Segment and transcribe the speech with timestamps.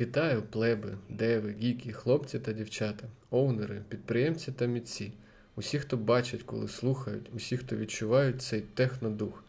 [0.00, 5.12] Вітаю плеби, деви, гіки, хлопці та дівчата, оунери, підприємці та митці,
[5.56, 9.44] усі, хто бачать, коли слухають, усі, хто відчувають цей технодух.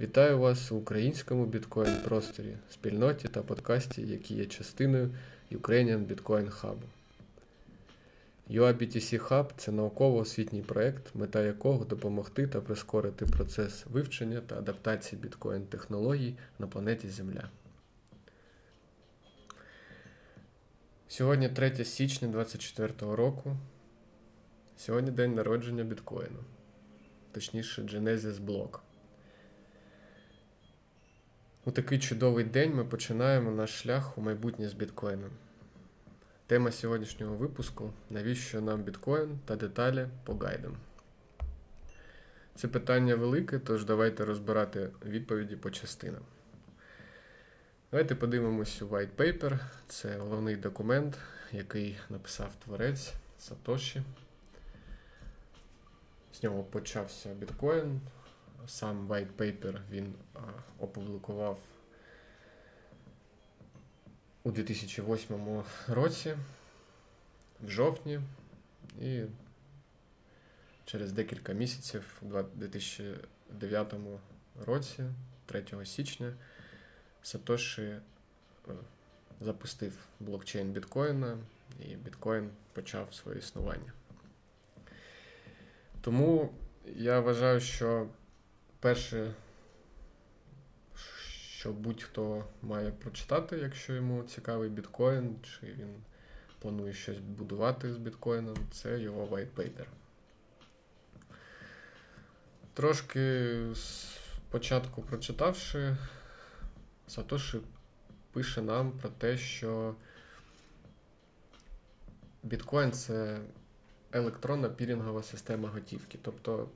[0.00, 5.10] Вітаю вас у українському біткоін просторі, спільноті та подкасті, які є частиною
[5.52, 6.76] Ukrainian Bitcoin Hub.
[8.50, 16.34] UABTC Hub– це науково-освітній проєкт, мета якого допомогти та прискорити процес вивчення та адаптації біткоін-технологій
[16.58, 17.48] на планеті Земля.
[21.12, 23.56] Сьогодні 3 січня 2024 року.
[24.76, 26.38] Сьогодні день народження біткоїну.
[27.32, 28.78] Точніше, Genesis Block.
[31.64, 35.30] У такий чудовий день ми починаємо наш шлях у майбутнє з біткоїном.
[36.46, 40.76] Тема сьогоднішнього випуску навіщо нам біткоін та деталі по гайдам.
[42.54, 46.22] Це питання велике, тож давайте розбирати відповіді по частинам.
[47.92, 49.58] Давайте подивимось у white paper.
[49.88, 51.18] Це головний документ,
[51.52, 54.02] який написав творець Сатоші.
[56.32, 58.00] З нього почався біткоін.
[58.66, 60.14] Сам white paper він
[60.78, 61.58] опублікував
[64.42, 66.36] у 2008 році,
[67.60, 68.20] в жовтні,
[69.00, 69.22] і
[70.84, 73.94] через декілька місяців, у 2009
[74.66, 75.04] році,
[75.46, 76.32] 3 січня.
[77.22, 78.00] Сатоші е,
[79.40, 81.38] запустив блокчейн біткоїна,
[81.80, 83.92] і біткоін почав своє існування.
[86.00, 86.54] Тому
[86.84, 88.08] я вважаю, що
[88.80, 89.34] перше,
[91.58, 95.94] що будь-хто має прочитати, якщо йому цікавий біткоін, чи він
[96.58, 99.86] планує щось будувати з біткоїном, це його white paper.
[102.74, 105.96] Трошки спочатку прочитавши.
[107.10, 107.60] Сатоші
[108.32, 109.94] пише нам про те, що
[112.42, 113.40] біткоін це
[114.12, 116.18] електронна пірінгова система готівки.
[116.22, 116.68] Тобто,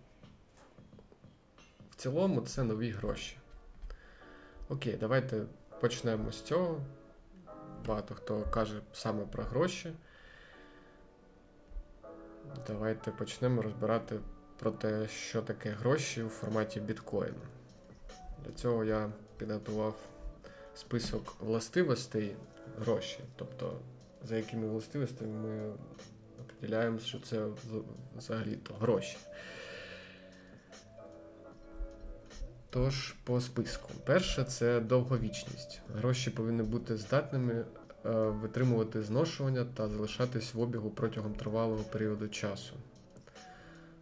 [1.91, 3.37] в цілому це нові гроші.
[4.69, 5.43] Окей, давайте
[5.81, 6.81] почнемо з цього.
[7.87, 9.93] Багато хто каже саме про гроші.
[12.67, 14.21] Давайте почнемо розбирати
[14.59, 17.43] про те, що таке гроші у форматі біткоїну.
[18.44, 20.13] Для цього я підготував
[20.75, 22.37] список властивостей
[22.79, 23.19] гроші.
[23.37, 23.79] Тобто,
[24.25, 25.73] за якими властивостями ми
[26.41, 27.47] определяємо, що це
[28.17, 29.17] взагалі-то гроші.
[32.71, 33.89] Тож, по списку.
[34.05, 35.81] Перше, це довговічність.
[35.97, 37.65] Гроші повинні бути здатними е,
[38.12, 42.75] витримувати зношування та залишатись в обігу протягом тривалого періоду часу.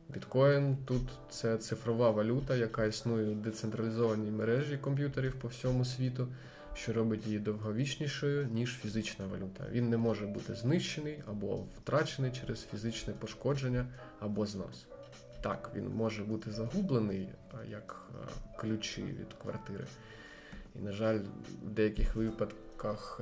[0.08, 6.28] Біткоін тут це цифрова валюта, яка існує у децентралізованій мережі комп'ютерів по всьому світу
[6.74, 9.64] що робить її довговічнішою, ніж фізична валюта.
[9.70, 13.86] Він не може бути знищений або втрачений через фізичне пошкодження
[14.20, 14.86] або знос.
[15.40, 17.28] Так, він може бути загублений
[17.70, 18.10] як
[18.56, 19.86] ключі від квартири.
[20.74, 21.18] І, на жаль,
[21.64, 23.20] в деяких випадках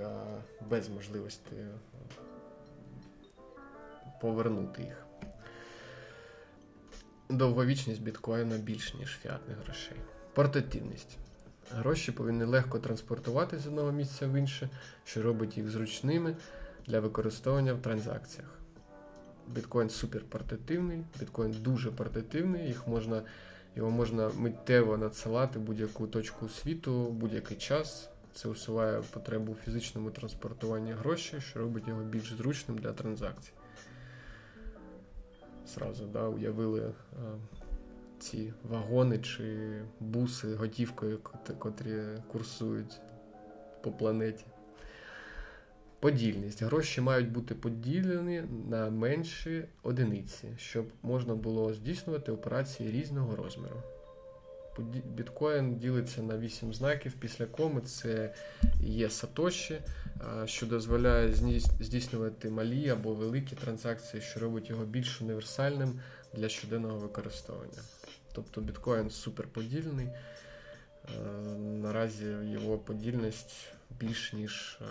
[0.71, 1.57] без можливості
[4.21, 5.07] повернути їх.
[7.29, 9.97] Довговічність біткоїна більш, ніж фіатних грошей.
[10.35, 11.20] Портативність.
[11.73, 14.69] Гроші повинні легко транспортувати з одного місця в інше,
[15.05, 16.37] що робить їх зручними
[16.87, 18.59] для використовування в транзакціях.
[19.49, 23.23] Біткоін супер портативний, біткоін дуже портативний, їх можна,
[23.77, 28.09] його можна миттєво надсилати в будь-яку точку світу, будь-який час.
[28.35, 33.53] Це усуває потребу в фізичному транспортуванні грошей, що робить його більш зручним для транзакцій.
[35.67, 36.93] Сразу да, уявили
[38.21, 39.71] ці вагони чи
[40.01, 41.19] буси готівкою,
[41.59, 43.01] котрі курсують
[43.83, 44.45] по планеті.
[46.01, 46.63] Подільність.
[46.63, 53.83] Гроші мають бути поділені на менші одиниці, щоб можна було здійснювати операції різного розміру.
[55.15, 58.35] Біткоін ділиться на 8 знаків після коми це
[58.81, 59.81] є сатоші,
[60.45, 61.33] що дозволяє
[61.81, 66.01] здійснювати малі або великі транзакції, що робить його більш універсальним
[66.35, 67.83] для щоденного використовування.
[68.33, 70.09] Тобто біткоін суперподільний.
[71.09, 73.55] Е, наразі його подільність
[74.01, 74.85] більш ніж е,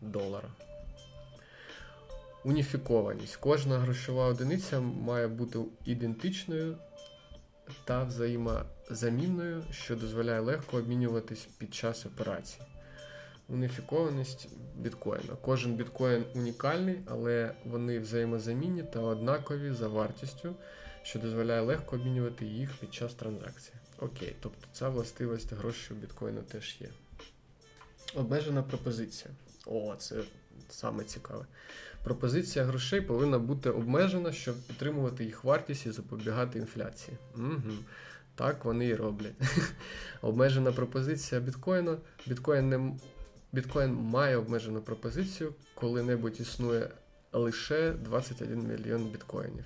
[0.00, 0.48] долара.
[2.44, 3.36] Уніфікованість.
[3.36, 6.76] Кожна грошова одиниця має бути ідентичною
[7.84, 12.60] та взаємозамінною, що дозволяє легко обмінюватись під час операцій.
[13.48, 15.36] Уніфікованість біткоїна.
[15.42, 20.54] Кожен біткоін унікальний, але вони взаємозамінні та однакові за вартістю
[21.02, 23.74] що дозволяє легко обмінювати їх під час транзакції.
[23.98, 26.88] Окей, тобто ця властивість грошей у біткоїну теж є.
[28.14, 29.34] Обмежена пропозиція.
[29.66, 30.16] О, це
[30.68, 31.46] саме цікаве.
[32.04, 37.16] Пропозиція грошей повинна бути обмежена, щоб підтримувати їх вартість і запобігати інфляції.
[37.36, 37.72] Угу.
[38.34, 39.34] Так вони і роблять.
[40.22, 41.98] Обмежена пропозиція біткоїну.
[42.26, 42.92] Біткоін не
[43.52, 46.90] біткоін має обмежену пропозицію, коли-небудь існує
[47.32, 49.64] лише 21 мільйон біткоїнів.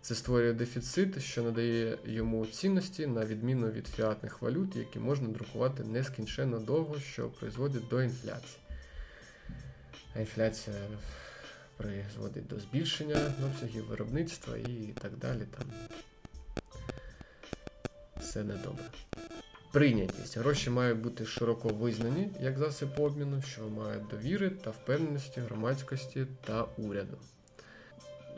[0.00, 5.84] Це створює дефіцит, що надає йому цінності на відміну від фіатних валют, які можна друкувати
[5.84, 8.58] нескінченно довго, що призводить до інфляції.
[10.14, 10.76] А інфляція
[11.76, 15.42] призводить до збільшення обсягів виробництва і так далі.
[15.58, 15.70] Там
[18.20, 18.84] все недобре.
[19.72, 20.38] Прийнятість.
[20.38, 26.62] Гроші мають бути широко визнані як засіб обміну, що мають довіри та впевненості громадськості та
[26.62, 27.18] уряду.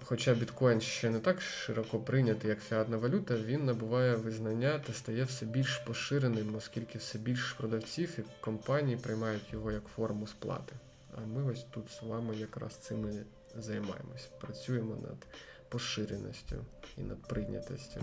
[0.09, 5.25] Хоча біткоін ще не так широко прийнятий, як фіатна валюта, він набуває визнання та стає
[5.25, 10.73] все більш поширеним, оскільки все більше продавців і компаній приймають його як форму сплати.
[11.17, 13.25] А ми ось тут з вами якраз цим і
[13.61, 14.29] займаємось.
[14.41, 15.27] Працюємо над
[15.69, 16.57] поширеністю
[16.97, 18.01] і над прийнятістю.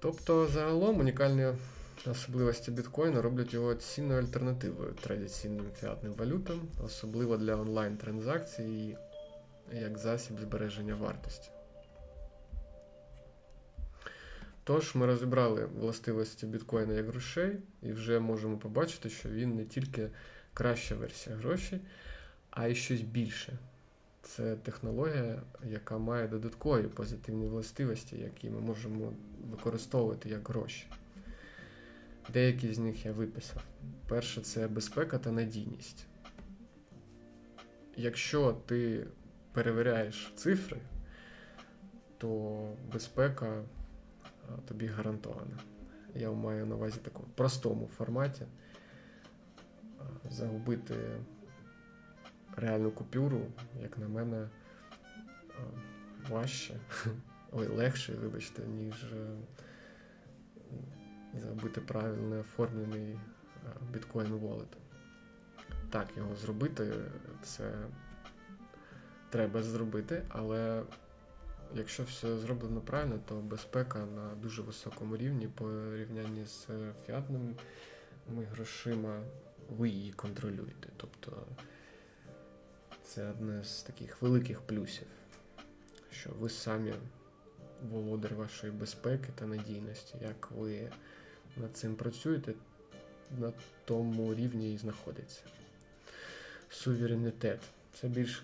[0.00, 1.46] Тобто, загалом унікальні
[2.06, 8.96] особливості біткоїна роблять його цінною альтернативою традиційним фіатним валютам, особливо для онлайн-транзакцій
[9.80, 11.50] як засіб збереження вартості.
[14.64, 20.10] Тож, ми розібрали властивості біткоїна як грошей, і вже можемо побачити, що він не тільки
[20.54, 21.80] краща версія грошей,
[22.50, 23.58] а й щось більше.
[24.22, 29.12] Це технологія, яка має додаткові позитивні властивості, які ми можемо
[29.50, 30.86] використовувати як гроші.
[32.32, 33.62] Деякі з них я виписав.
[34.08, 36.06] Перше, це безпека та надійність.
[37.96, 39.06] Якщо ти
[39.52, 40.78] перевіряєш цифри,
[42.18, 42.58] то
[42.92, 43.62] безпека
[44.68, 45.58] тобі гарантована.
[46.14, 48.46] Я маю на увазі такому простому форматі
[50.30, 50.96] загубити
[52.56, 53.46] реальну купюру,
[53.82, 54.48] як на мене,
[56.28, 56.80] важче,
[57.52, 59.06] ой, легше, вибачте, ніж
[61.34, 63.18] забити правильно оформлений
[63.92, 64.76] біткоін wallet.
[65.90, 66.92] Так, його зробити,
[67.42, 67.72] це
[69.32, 70.82] треба зробити, але
[71.74, 76.66] якщо все зроблено правильно, то безпека на дуже високому рівні порівнянні з
[77.06, 77.54] фіатними
[78.50, 79.20] грошима,
[79.70, 80.88] ви її контролюєте.
[80.96, 81.46] Тобто
[83.04, 85.06] це одне з таких великих плюсів,
[86.10, 86.92] що ви самі
[87.90, 90.90] володар вашої безпеки та надійності, як ви
[91.56, 92.54] над цим працюєте,
[93.40, 93.52] на
[93.84, 95.42] тому рівні і знаходиться.
[96.70, 97.60] Суверенітет.
[98.00, 98.42] Це більш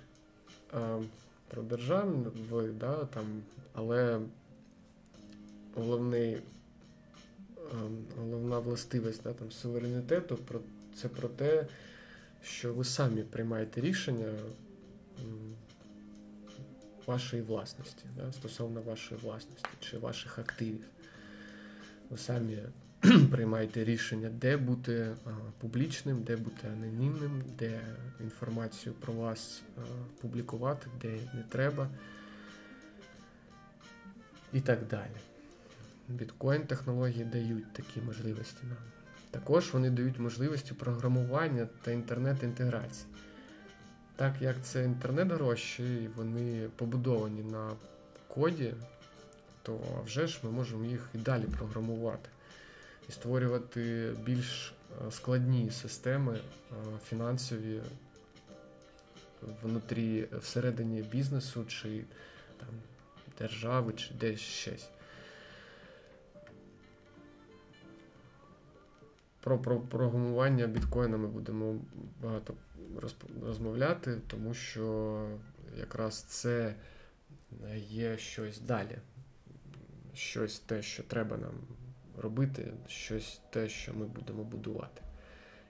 [1.49, 2.26] про державний,
[2.73, 3.43] да, там,
[3.73, 4.20] але
[5.75, 6.38] головний,
[7.73, 7.76] а,
[8.20, 10.38] головна властивість да, там, суверенітету
[10.94, 11.67] це про те,
[12.43, 14.32] що ви самі приймаєте рішення
[17.06, 20.85] вашої власності, да, стосовно вашої власності чи ваших активів.
[22.11, 22.59] Ви самі
[23.31, 25.16] приймаєте рішення, де бути
[25.58, 27.81] публічним, де бути анонімним, де
[28.20, 29.62] інформацію про вас
[30.20, 31.88] публікувати, де не треба.
[34.52, 35.16] І так далі.
[36.08, 38.76] Біткоін-технології дають такі можливості нам.
[39.31, 43.06] Також вони дають можливості програмування та інтернет-інтеграції.
[44.16, 47.71] Так як це інтернет-гроші, вони побудовані на
[48.28, 48.75] коді,
[49.62, 52.28] то вже ж ми можемо їх і далі програмувати
[53.09, 54.75] і створювати більш
[55.07, 56.41] е, складні системи е,
[57.09, 57.81] фінансові
[59.62, 62.05] внутрі всередині бізнесу чи
[62.59, 62.69] там,
[63.38, 64.88] держави, чи десь щось.
[69.41, 71.77] Про програмування біткоїна ми будемо
[72.23, 72.55] багато
[73.43, 75.27] розмовляти, тому що
[75.79, 76.75] якраз це
[77.88, 78.99] є щось далі,
[80.15, 81.55] щось те, що треба нам
[82.20, 85.02] робити, щось те, що ми будемо будувати.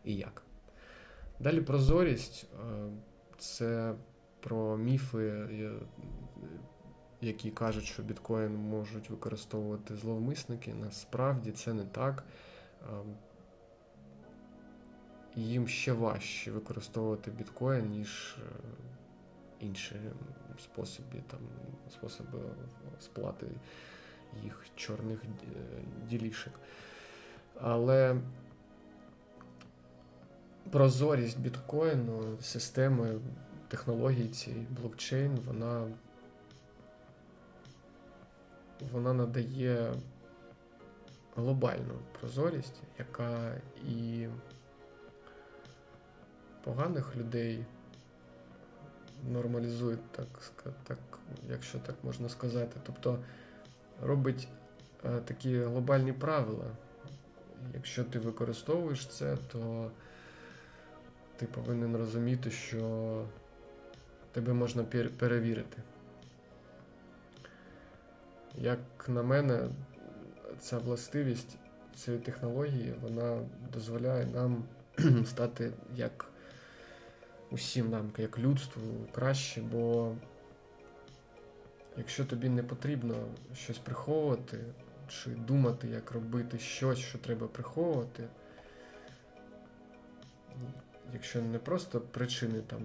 [0.04, 0.42] І як.
[1.40, 2.46] Далі прозорість
[3.38, 3.94] це
[4.40, 5.48] про міфи,
[7.20, 10.74] які кажуть, що біткоін можуть використовувати зловмисники.
[10.74, 12.24] Насправді це не так
[15.38, 18.50] їм ще важче використовувати біткоін, ніж е,
[19.60, 19.94] інші
[20.62, 21.40] способи, там,
[21.90, 22.38] способи
[23.00, 23.46] сплати
[24.42, 25.28] їх чорних е,
[26.08, 26.52] ділішок.
[27.60, 28.16] Але
[30.70, 33.20] прозорість біткоїну, системи
[33.68, 35.86] технології цієї блокчейн, вона
[38.92, 39.92] вона надає
[41.36, 43.54] глобальну прозорість, яка
[43.88, 44.26] і
[46.64, 47.64] поганих людей
[49.28, 50.26] нормалізує, так,
[50.84, 50.98] так,
[51.50, 52.80] якщо так можна сказати.
[52.86, 53.18] Тобто
[54.02, 54.48] робить
[55.04, 56.64] е, такі глобальні правила.
[57.74, 59.90] Якщо ти використовуєш це, то
[61.36, 63.24] ти повинен розуміти, що
[64.32, 64.84] тебе можна
[65.18, 65.82] перевірити.
[68.54, 68.78] Як
[69.08, 69.68] на мене,
[70.60, 71.56] ця властивість
[71.96, 73.40] цієї технології вона
[73.72, 74.64] дозволяє нам
[75.26, 76.26] стати як
[77.50, 80.14] усім нам, як людству, краще, бо
[81.98, 83.14] якщо тобі не потрібно
[83.54, 84.58] щось приховувати,
[85.08, 88.24] чи думати, як робити щось, що треба приховувати,
[91.12, 92.80] якщо не просто причини там,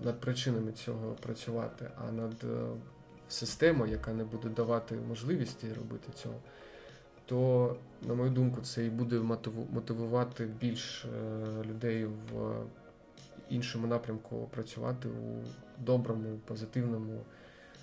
[0.00, 2.66] над причинами цього працювати, а над е,
[3.28, 6.40] системою, яка не буде давати можливості робити цього,
[7.26, 9.18] то, на мою думку, це і буде
[9.70, 11.08] мотивувати більш е,
[11.64, 12.54] людей в
[13.50, 15.42] іншому напрямку працювати у
[15.84, 17.20] доброму, позитивному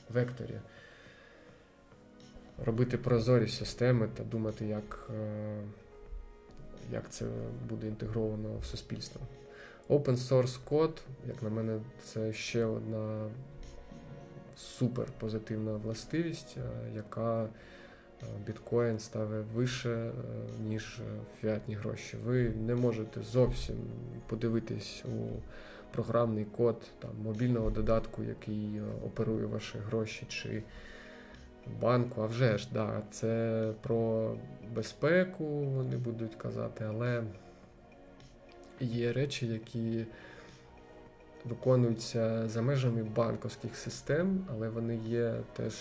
[0.10, 0.60] векторі,
[2.66, 5.62] робити прозорі системи та думати, як, е,
[6.92, 7.26] як це
[7.70, 9.22] буде інтегровано в суспільство.
[9.90, 13.30] Open source код, як на мене, це ще одна
[14.56, 17.48] супер позитивна властивість, е, яка
[18.46, 20.12] біткоін ставить вище,
[20.68, 21.02] ніж
[21.42, 22.18] фіатні гроші.
[22.26, 23.76] Ви не можете зовсім
[24.28, 25.40] подивитись у
[25.94, 30.64] програмний код там, мобільного додатку, який оперує ваші гроші, чи
[31.82, 32.22] банку.
[32.22, 34.32] А вже ж, да, це про
[34.76, 37.24] безпеку, вони будуть казати, але
[38.80, 40.06] є речі, які
[41.46, 45.74] виконуються за межами банковських систем, але вони є теж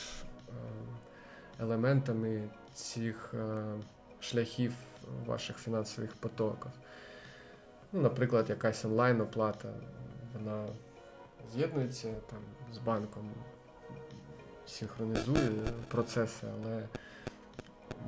[1.61, 3.65] елементами цих е,
[4.21, 4.73] шляхів
[5.27, 6.71] ваших фінансових потоків.
[7.93, 9.69] Ну, Наприклад, якась онлайн-оплата,
[10.35, 10.67] вона
[11.53, 12.41] з'єднується там
[12.75, 13.31] з банком,
[14.67, 15.51] синхронізує
[15.89, 16.89] процеси, але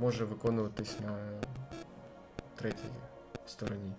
[0.00, 1.40] може виконуватись на
[2.54, 2.88] третій
[3.47, 3.93] стороні.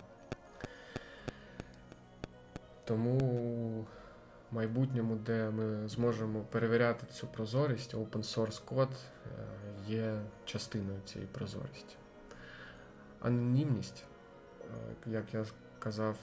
[2.84, 3.18] Тому
[4.52, 9.30] в майбутньому, де ми зможемо перевіряти цю прозорість, open source код е,
[9.88, 11.96] є частиною цієї прозорості.
[13.20, 14.04] Анонімність,
[14.62, 14.66] е,
[15.12, 15.46] як я
[15.80, 16.18] казав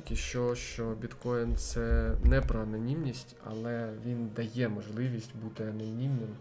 [0.00, 6.36] тільки що, що біткоін це не про анонімність, але він дає можливість бути анонімним.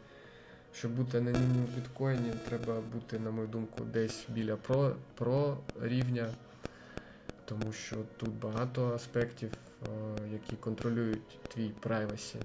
[0.73, 6.29] Щоб бути анонімним в біткоїні, треба бути, на мою думку, десь біля про, про рівня,
[7.45, 9.51] тому що тут багато аспектів
[9.85, 12.35] Е, які контролюють твій privacy.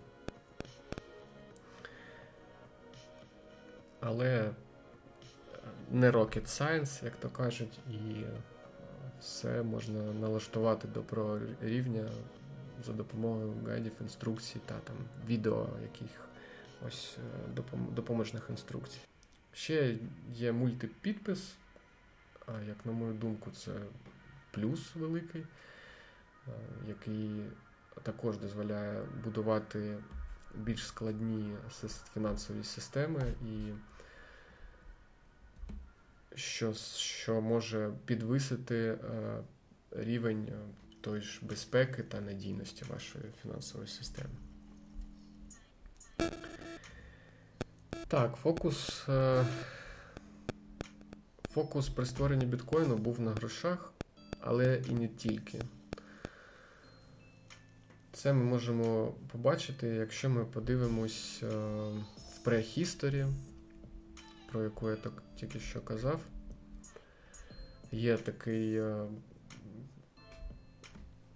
[4.00, 4.50] Але
[5.90, 8.24] не rocket science, як то кажуть, і
[9.22, 12.08] все можна налаштувати до рівня
[12.86, 16.28] за допомогою гайдів, інструкцій та там відео яких
[16.86, 17.62] ось е,
[17.94, 19.00] допоможних інструкцій.
[19.52, 19.96] Ще
[20.34, 21.54] є мультипідпис,
[22.46, 23.72] а як на мою думку, це
[24.50, 25.42] плюс великий.
[26.48, 26.50] Е,
[26.88, 27.30] який
[28.02, 29.98] також дозволяє будувати
[30.54, 31.56] більш складні
[32.14, 33.72] фінансові системи і
[36.34, 38.98] що що може підвисити е,
[39.90, 40.58] рівень е,
[41.00, 44.34] тої ж безпеки та надійності вашої фінансової системи.
[48.08, 49.06] Так, фокус
[51.50, 53.92] фокус при створенні біткоїну був на грошах,
[54.40, 55.62] але і не тільки.
[58.12, 61.46] Це ми можемо побачити, якщо ми подивимось е,
[62.34, 63.26] в прехісторі,
[64.52, 66.20] про яку я так тільки що казав.
[67.92, 69.06] Є такий е,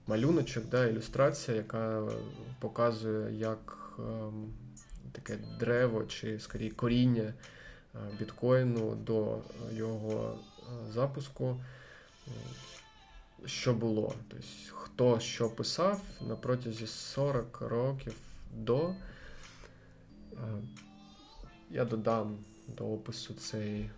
[0.06, 2.08] малюночок, да, ілюстрація, яка
[2.60, 4.02] показує, як е,
[5.12, 7.34] таке древо чи скоріше коріння
[8.18, 9.38] біткоїну до
[9.72, 10.38] його
[10.90, 11.60] запуску
[13.44, 14.14] що було.
[14.28, 18.14] Тобто, Хто що писав на протязі 40 років
[18.54, 18.94] до.
[20.32, 20.36] Е,
[21.70, 23.90] я додам до опису цей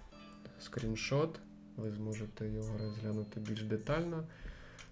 [0.61, 1.41] скріншот,
[1.77, 4.25] ви зможете його розглянути більш детально.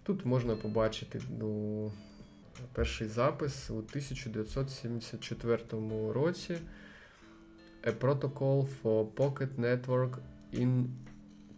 [0.03, 1.93] Тут можна побачити ну,
[2.73, 5.63] перший запис у 1974
[6.13, 6.59] році
[7.83, 10.19] A Protocol for Pocket Network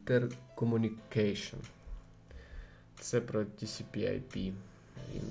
[0.07, 1.59] Intercommunication.
[3.01, 4.53] Це про TCP/IP.
[5.15, 5.25] Він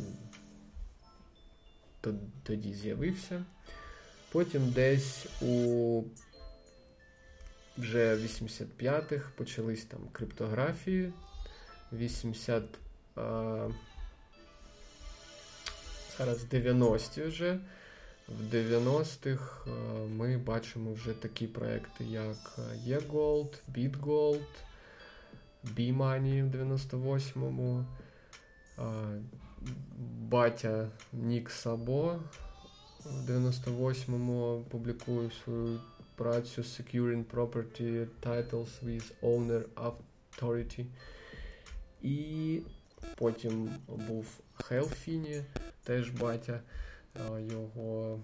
[2.44, 3.46] тоді з'явився.
[4.32, 6.04] Потім десь у
[7.78, 11.14] вже 85-х почались там криптографії.
[11.92, 12.68] В 86
[16.18, 17.60] зараз 90-ті вже.
[18.28, 19.70] В 90-х
[20.10, 24.46] ми бачимо вже такі проекти, як eGold, BitGold,
[25.64, 27.86] B-Money в 98-му,
[30.20, 32.20] батя Нік Сабо
[33.06, 35.80] в 98-му публікує свою
[36.18, 40.86] працю Securing Property Titles with Owner Authority.
[42.02, 42.62] І
[43.16, 45.44] потім був Хелфіні,
[45.84, 46.60] теж батя
[47.52, 48.20] його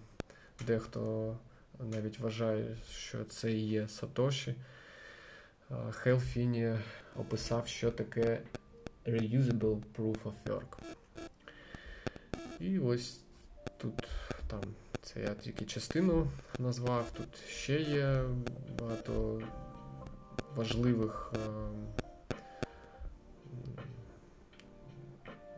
[0.67, 1.37] дехто
[1.79, 4.55] навіть вважає, що це і є Сатоші.
[5.91, 6.75] Хелфіні
[7.15, 8.41] описав, що таке
[9.05, 10.77] Reusable Proof of Work.
[12.59, 13.19] І ось
[13.77, 14.07] тут
[14.61, 16.27] там це я тільки частину
[16.59, 17.11] назвав.
[17.13, 18.23] Тут ще є
[18.79, 19.41] багато
[20.55, 21.33] важливих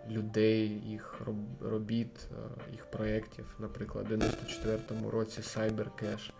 [0.09, 1.21] людей, їх
[1.61, 2.27] робіт,
[2.71, 6.31] їх проєктів, наприклад, у 94-му році CyberCash.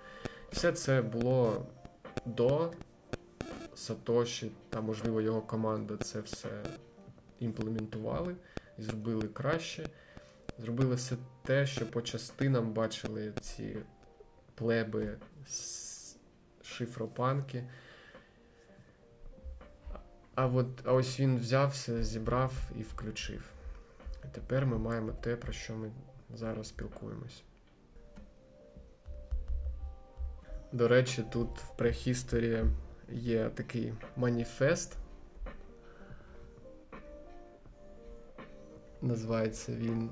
[0.52, 1.66] Все це було
[2.26, 2.72] до
[3.76, 6.50] Сатоші та, можливо, його команда це все
[7.40, 8.36] імплементували
[8.80, 9.90] і зробили краще.
[10.60, 13.78] Зробили все те, що по частинам бачили ці
[14.56, 15.18] плеби
[16.64, 17.64] шифропанки.
[20.36, 23.50] А от а ось він взявся, зібрав і включив.
[24.24, 25.92] І тепер ми маємо те, про що ми
[26.34, 27.44] зараз спілкуємось.
[30.72, 32.66] До речі, тут в prehistory
[33.10, 34.98] є такий маніфест.
[39.02, 40.10] Називається він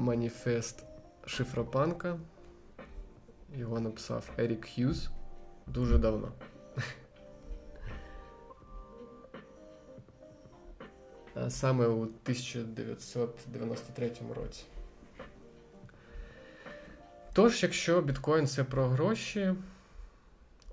[0.00, 0.84] Маніфест
[1.26, 2.18] Шифропанка.
[3.56, 5.10] Його написав Ерік Х'юз
[5.66, 6.32] дуже давно.
[11.48, 14.64] Саме у 1993 році.
[17.32, 19.54] Тож, якщо біткоін це про гроші,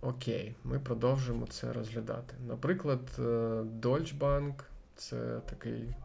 [0.02, 2.36] окей, ми продовжимо це розглядати.
[2.48, 3.22] Наприклад, е,
[3.82, 4.54] Deutsche Bank
[4.96, 5.96] це такий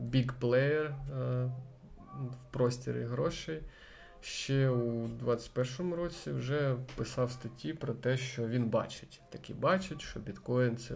[0.00, 1.50] big player е,
[2.20, 3.62] в простірі грошей.
[4.20, 9.20] Ще у 21-му році вже писав статті про те, що він бачить.
[9.30, 10.94] Такі бачить, що біткоін це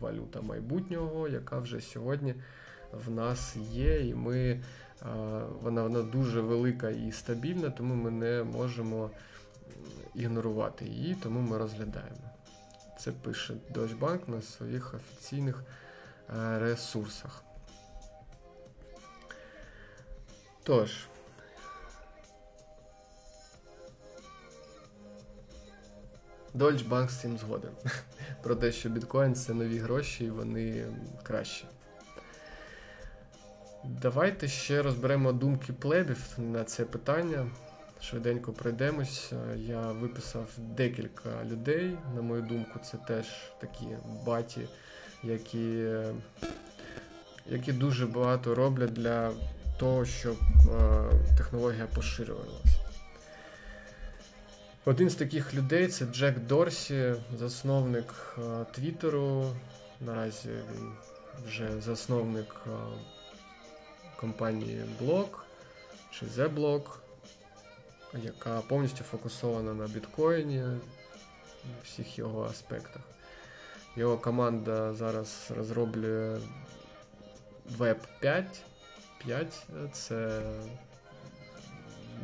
[0.00, 2.34] валюта майбутнього, яка вже сьогодні
[2.92, 4.60] в нас є, і ми,
[5.62, 9.10] вона, вона дуже велика і стабільна, тому ми не можемо
[10.14, 12.30] ігнорувати її, тому ми розглядаємо.
[12.98, 15.62] Це пише Deutsche Bank на своїх офіційних
[16.36, 17.44] е, ресурсах.
[20.68, 21.06] Тож.
[26.54, 27.70] Deutsche Bank з цим згоден.
[28.42, 30.86] Про те, що біткоін це нові гроші і вони
[31.22, 31.64] кращі.
[33.84, 37.50] Давайте ще розберемо думки плебів на це питання.
[38.00, 39.32] Швиденько пройдемось.
[39.56, 41.98] Я виписав декілька людей.
[42.14, 43.26] На мою думку, це теж
[43.60, 43.86] такі
[44.26, 44.68] баті,
[45.22, 45.86] які
[47.46, 49.32] які дуже багато роблять для
[49.78, 52.78] того, щоб е, технологія поширювалася.
[54.84, 59.50] Один з таких людей це Джек Дорсі, засновник е, Твіттеру.
[60.00, 60.92] Наразі він
[61.46, 62.70] вже засновник е,
[64.20, 65.28] компанії Block
[66.10, 66.82] чи The
[68.22, 73.02] яка повністю фокусована на біткоїні у всіх його аспектах.
[73.96, 76.38] Його команда зараз розроблює
[77.78, 78.62] Web 5.
[79.18, 80.42] 5 це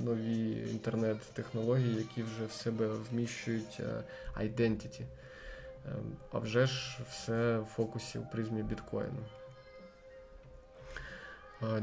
[0.04, 4.02] нові інтернет-технології, які вже в себе вміщують е,
[4.40, 5.02] identity.
[5.86, 9.24] Ем, а вже ж все в фокусі у призмі біткоїну.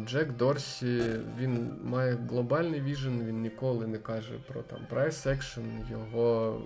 [0.05, 6.61] Джек Дорсі він має глобальний віжен, він ніколи не каже про там price action, його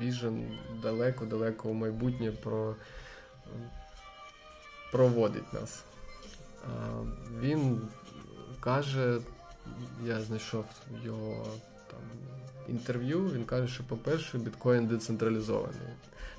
[0.00, 2.76] віжен далеко-далеко у майбутнє про,
[4.92, 5.84] проводить нас.
[7.40, 7.80] Він
[8.60, 9.18] каже
[10.06, 10.64] я знайшов
[11.04, 11.46] його
[11.90, 12.00] там
[12.68, 13.30] інтерв'ю.
[13.34, 15.88] Він каже, що, по-перше, біткоін децентралізований.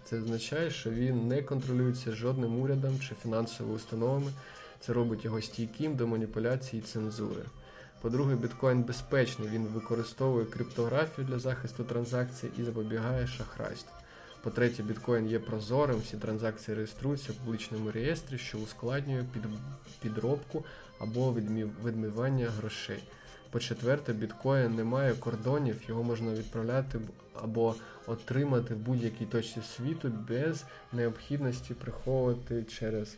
[0.06, 4.32] Це означає, що він не контролюється жодним урядом чи фінансовими установами.
[4.80, 7.44] Це робить його стійким до маніпуляції і цензури.
[8.02, 13.92] По-друге, біткоін безпечний, він використовує криптографію для захисту транзакцій і запобігає шахрайству.
[14.44, 19.44] По-третє, біткоін є прозорим, всі транзакції реєструються в публічному реєстрі, що ускладнює під,
[20.02, 20.66] підробку
[21.00, 23.04] або відмивання грошей.
[23.52, 27.00] По-четверте, біткоін не має кордонів, його можна відправляти
[27.34, 27.76] або
[28.08, 33.18] отримати в будь-якій точці світу без необхідності приховувати через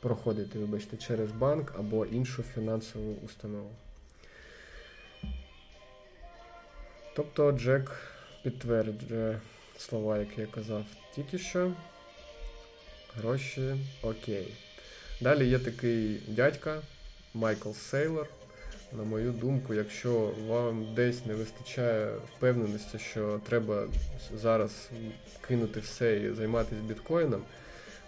[0.00, 3.70] проходити, вибачте, через банк або іншу фінансову установу.
[7.16, 7.90] Тобто Джек
[8.42, 9.40] підтверджує
[9.78, 10.84] слова, які я казав
[11.14, 11.72] тільки що.
[13.16, 14.54] Гроші окей.
[15.20, 16.80] Далі є такий дядька
[17.34, 18.28] Майкл Сейлор.
[18.92, 23.84] На мою думку, якщо вам десь не вистачає впевненості, що треба
[24.34, 24.90] зараз
[25.48, 27.42] кинути все і займатися біткоїном,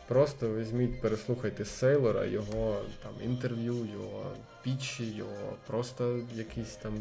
[0.08, 6.92] просто візьміть, переслухайте Сейлора, його там інтерв'ю, його пічі, його просто якісь там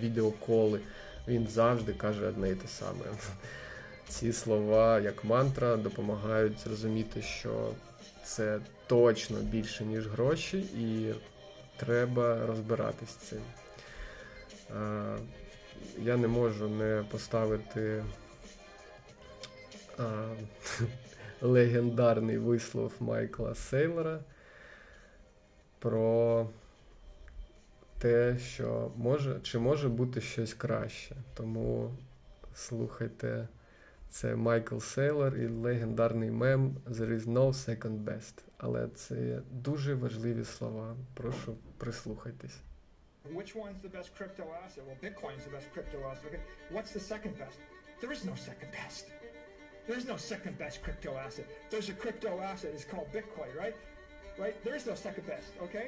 [0.00, 0.80] відеоколи.
[1.28, 3.04] Він завжди каже одне і те саме.
[4.12, 7.70] Ці слова, як мантра, допомагають зрозуміти, що
[8.24, 11.14] це точно більше, ніж гроші, і
[11.76, 13.40] треба розбиратись з цим.
[15.98, 18.04] Я не можу не поставити
[19.98, 20.34] а,
[21.40, 24.20] легендарний вислов Майкла Сейлора
[25.78, 26.46] про
[27.98, 31.16] те, що може, чи може бути щось краще.
[31.34, 31.90] Тому
[32.54, 33.48] слухайте.
[34.12, 38.34] Це Майкл Сейлор і легендарний мем There is no second best.
[38.58, 40.96] Але це дуже важливі слова.
[41.14, 42.60] Прошу прислухайтесь.
[43.34, 44.82] Which one's the best crypto asset?
[44.86, 46.40] Well, Bitcoin's the best crypto asset.
[46.74, 47.58] What's the second best?
[48.00, 49.04] There is no second best.
[49.86, 51.46] There is no second best crypto asset.
[51.70, 52.70] There's a crypto asset.
[52.76, 53.76] It's called Bitcoin, right?
[54.42, 54.56] Right?
[54.64, 55.50] There is no second best.
[55.66, 55.86] Okay.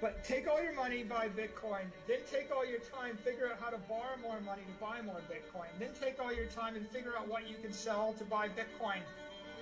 [0.00, 1.84] But take all your money, buy Bitcoin.
[2.08, 5.20] Then take all your time, figure out how to borrow more money to buy more
[5.28, 5.68] Bitcoin.
[5.78, 9.00] Then take all your time and figure out what you can sell to buy Bitcoin.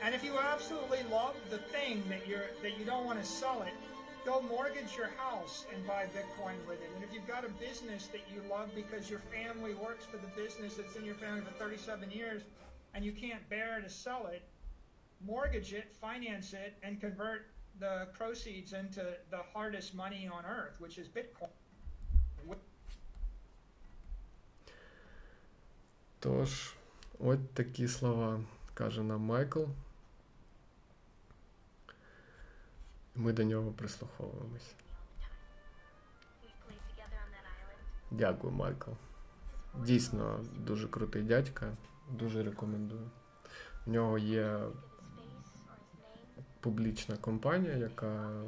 [0.00, 3.62] And if you absolutely love the thing that you're that you don't want to sell
[3.62, 3.74] it,
[4.24, 6.90] go mortgage your house and buy Bitcoin with it.
[6.94, 10.28] And if you've got a business that you love because your family works for the
[10.40, 12.42] business that's in your family for 37 years
[12.94, 14.42] and you can't bear to sell it,
[15.26, 17.46] mortgage it, finance it, and convert
[17.80, 21.48] the proceeds into the hardest money on earth, which is Bitcoin.
[26.20, 26.74] Тож,
[27.18, 28.40] от такі слова
[28.74, 29.64] каже нам Майкл.
[33.14, 34.74] Ми до нього прислуховуємось.
[38.10, 38.90] Дякую, Майкл.
[39.74, 41.76] Дійсно дуже крутий дядька.
[42.10, 43.10] Дуже рекомендую.
[43.86, 44.60] В нього є
[46.60, 48.42] публічна компанія, яка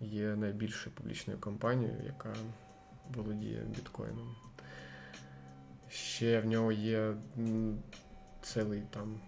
[0.00, 2.34] є найбільшою публічною компанією, яка
[3.14, 4.36] володіє біткоїном.
[5.88, 7.14] Ще в нього є
[8.42, 9.20] цілий там,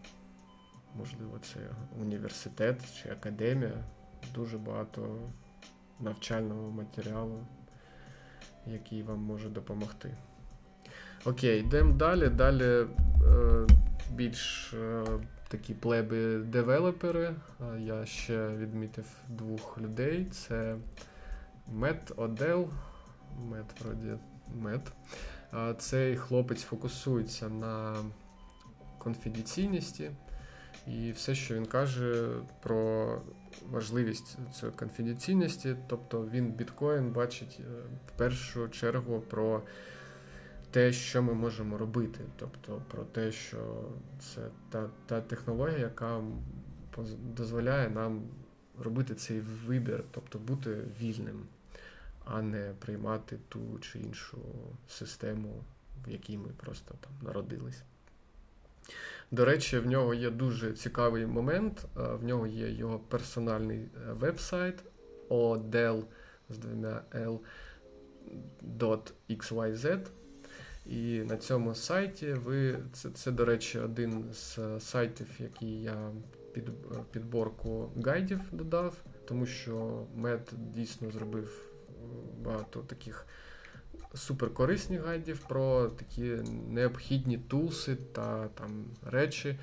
[0.97, 1.61] можливо, це
[2.01, 3.85] університет чи академія,
[4.35, 5.19] дуже багато
[6.01, 7.47] навчального матеріалу,
[8.67, 10.17] який вам може допомогти.
[11.25, 12.29] Окей, йдемо далі.
[12.29, 12.87] Далі е,
[14.11, 15.05] більш е,
[15.49, 17.35] такі плеби-девелопери.
[17.79, 20.27] Я ще відмітив двох людей.
[20.31, 20.77] Це
[21.73, 22.69] Мет Одел.
[23.39, 24.13] Мет, вроді,
[24.55, 24.93] Мет.
[25.79, 27.97] Цей хлопець фокусується на
[28.99, 30.11] конфіденційності.
[30.87, 32.29] І все, що він каже
[32.63, 33.11] про
[33.71, 37.65] важливість цієї конфіденційності, тобто він біткоін бачить е,
[38.07, 39.63] в першу чергу про
[40.77, 43.85] те, що ми можемо робити, тобто про те, що
[44.19, 46.23] це та, та технологія, яка
[47.37, 48.23] дозволяє нам
[48.79, 51.47] робити цей вибір, тобто бути вільним,
[52.25, 54.39] а не приймати ту чи іншу
[54.89, 55.65] систему,
[56.07, 57.83] в якій ми просто там народились.
[59.31, 61.87] До речі, в нього є дуже цікавий момент.
[61.95, 64.85] В нього є його персональний е, веб-сайт
[65.29, 66.05] odel
[66.49, 67.03] з двома
[68.89, 70.07] L.xyz.
[70.89, 76.11] І на цьому сайті ви це, це, до речі, один з сайтів, який я
[76.53, 76.71] під
[77.11, 81.71] підборку гайдів додав, тому що мед дійсно зробив
[82.43, 83.27] багато таких
[84.15, 86.23] суперкорисних гайдів про такі
[86.69, 89.59] необхідні тулси та там речі,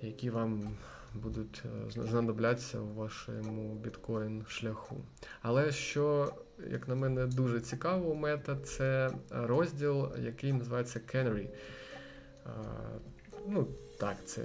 [0.00, 0.76] які вам
[1.14, 4.96] будуть е, знадоблятися у вашому біткоін шляху.
[5.42, 6.34] Але що,
[6.70, 11.48] як на мене, дуже цікаво у мета, це розділ, який називається Canary.
[13.48, 14.42] Ну, так, це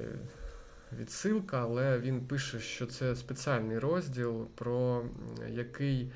[0.99, 5.05] відсилка, але він пише, що це спеціальний розділ, про
[5.49, 6.11] який,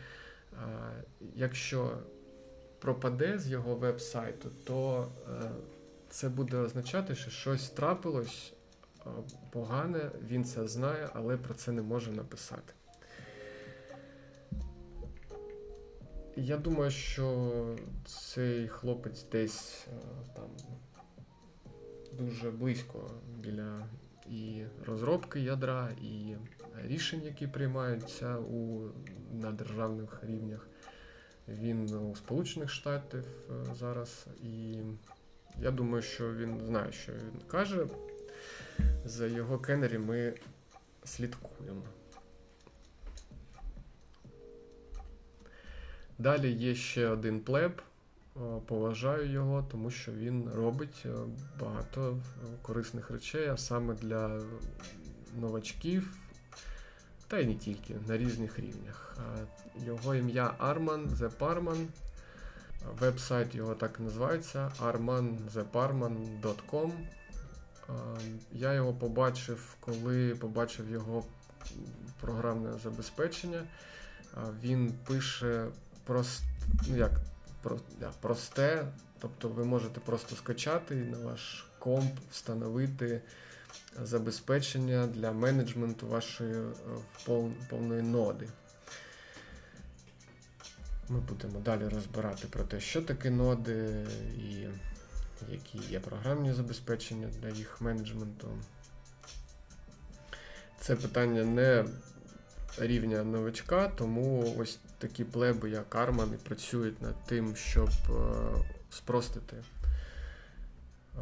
[1.36, 1.98] якщо
[2.80, 5.52] пропаде з його веб-сайту, то е,
[6.10, 8.54] це буде означати, що щось трапилось
[9.52, 12.74] погане, він це знає, але про це не може написати.
[16.44, 17.76] Я думаю, що
[18.06, 19.88] цей хлопець десь
[20.36, 20.50] там
[22.12, 23.86] дуже близько біля
[24.30, 26.36] і розробки ядра, і
[26.84, 28.90] рішень, які приймаються у,
[29.34, 30.68] на державних рівнях.
[31.48, 34.76] Він у Сполучених Штатів е, зараз, і
[35.62, 37.88] я думаю, що він знає, що він каже.
[39.06, 40.34] За його кенері ми
[41.04, 41.84] слідкуємо.
[46.22, 47.82] Далі є ще один плеб.
[48.66, 51.06] Поважаю його, тому що він робить
[51.60, 52.18] багато
[52.62, 54.42] корисних речей, а саме для
[55.40, 56.14] новачків,
[57.28, 59.18] та й не тільки на різних рівнях.
[59.86, 61.86] Його ім'я Arman The Parman.
[63.00, 66.92] Веб-сайт його так і називається armantheparman.com.
[68.52, 71.24] Я його побачив, коли побачив його
[72.20, 73.64] програмне забезпечення.
[74.64, 75.68] Він пише
[76.04, 76.44] прост,
[76.88, 77.12] ну як,
[77.62, 78.88] про, yeah, просте,
[79.20, 83.22] тобто ви можете просто скачати на ваш комп встановити
[84.04, 88.48] забезпечення для менеджменту вашої е, повної ноди.
[91.10, 94.06] Ми будемо далі розбирати про те, що таке ноди
[94.38, 94.68] і
[95.52, 98.48] які є програмні забезпечення для їх менеджменту.
[100.80, 101.86] Це питання не
[102.78, 108.14] рівня новичка, тому ось такі плеби, як Арман, і працюють над тим, щоб е,
[108.90, 109.56] спростити
[111.16, 111.20] е,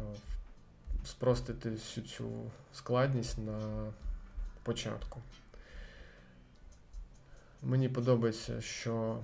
[1.04, 2.30] спростити всю цю
[2.72, 3.58] складність на
[4.62, 5.20] початку.
[7.62, 9.18] Мені подобається, що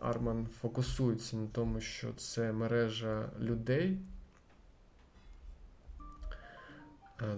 [0.00, 3.98] Арман фокусується на тому, що це мережа людей,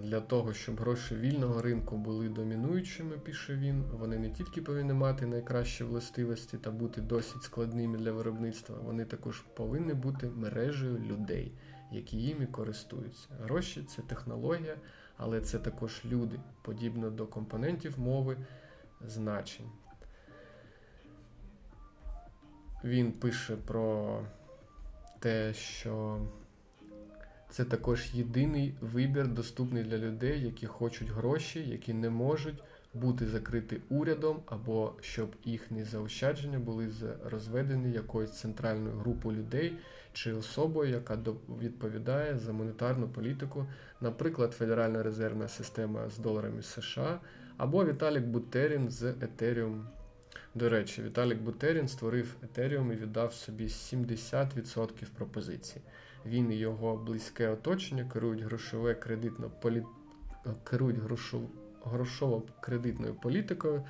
[0.03, 5.25] для того, щоб гроші вільного ринку були домінуючими, пише він, вони не тільки повинні мати
[5.25, 11.51] найкращі властивості та бути досить складними для виробництва, вони також повинні бути мережею людей,
[11.91, 13.27] які їми користуються.
[13.43, 14.75] Гроші це технологія,
[15.17, 18.37] але це також люди, подібно до компонентів мови
[19.01, 19.69] значень.
[22.83, 24.21] Він пише про
[25.19, 26.19] те, що
[27.49, 33.81] це також єдиний вибір, доступний для людей, які хочуть гроші, які не можуть бути закриті
[33.89, 36.89] урядом, або щоб їхні заощадження були
[37.25, 39.77] розведені якоюсь центральною групою людей
[40.13, 41.19] чи особою, яка
[41.61, 43.65] відповідає за монетарну політику,
[44.01, 47.19] наприклад, Федеральна резервна система з доларами США,
[47.57, 49.83] або Віталік Бутерін з Ethereum.
[50.55, 55.81] До речі, Віталік Бутерін створив Ethereum і віддав собі 70% пропозицій.
[56.25, 59.83] Він і його близьке оточення керують грошове кредитно полі...
[60.63, 61.49] керують грошов...
[61.83, 63.83] грошово-кредитною політикою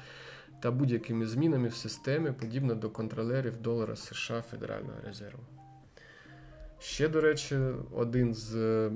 [0.60, 5.44] та будь-якими змінами в системі, подібно до контролерів долара США Федерального резерву.
[6.80, 7.58] Ще, до речі,
[7.92, 8.92] один з е,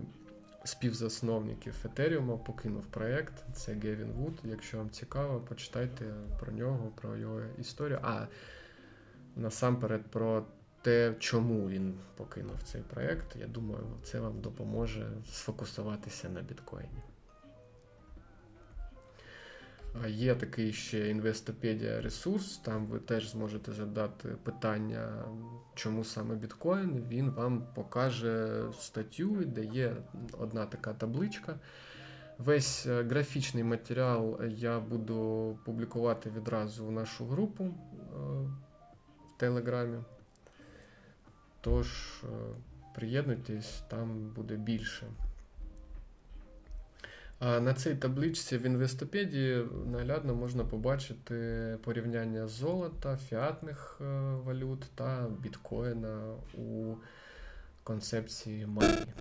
[0.63, 3.33] співзасновників Ethereum покинув проєкт.
[3.53, 4.33] Це Гевін Вуд.
[4.43, 6.05] Якщо вам цікаво, почитайте
[6.39, 7.99] про нього, про його історію.
[8.03, 8.27] А
[9.35, 10.45] насамперед про
[10.81, 17.01] те, чому він покинув цей проєкт, я думаю, це вам допоможе сфокусуватися на біткоїні.
[20.07, 25.25] Є такий ще інвестопедія ресурс, там ви теж зможете задати питання,
[25.75, 27.05] чому саме біткоін.
[27.09, 29.95] Він вам покаже статтю, де є
[30.39, 31.55] одна така табличка.
[32.37, 37.73] Весь е, графічний матеріал я буду публікувати відразу в нашу групу е,
[39.27, 39.97] в Телеграмі.
[41.61, 41.87] Тож,
[42.23, 42.27] е,
[42.95, 45.07] приєднуйтесь, там буде більше.
[47.39, 54.03] А на цій табличці в інвестопедії наглядно можна побачити порівняння золота, фіатних е,
[54.45, 56.95] валют та біткоїна у
[57.83, 59.13] концепції мані.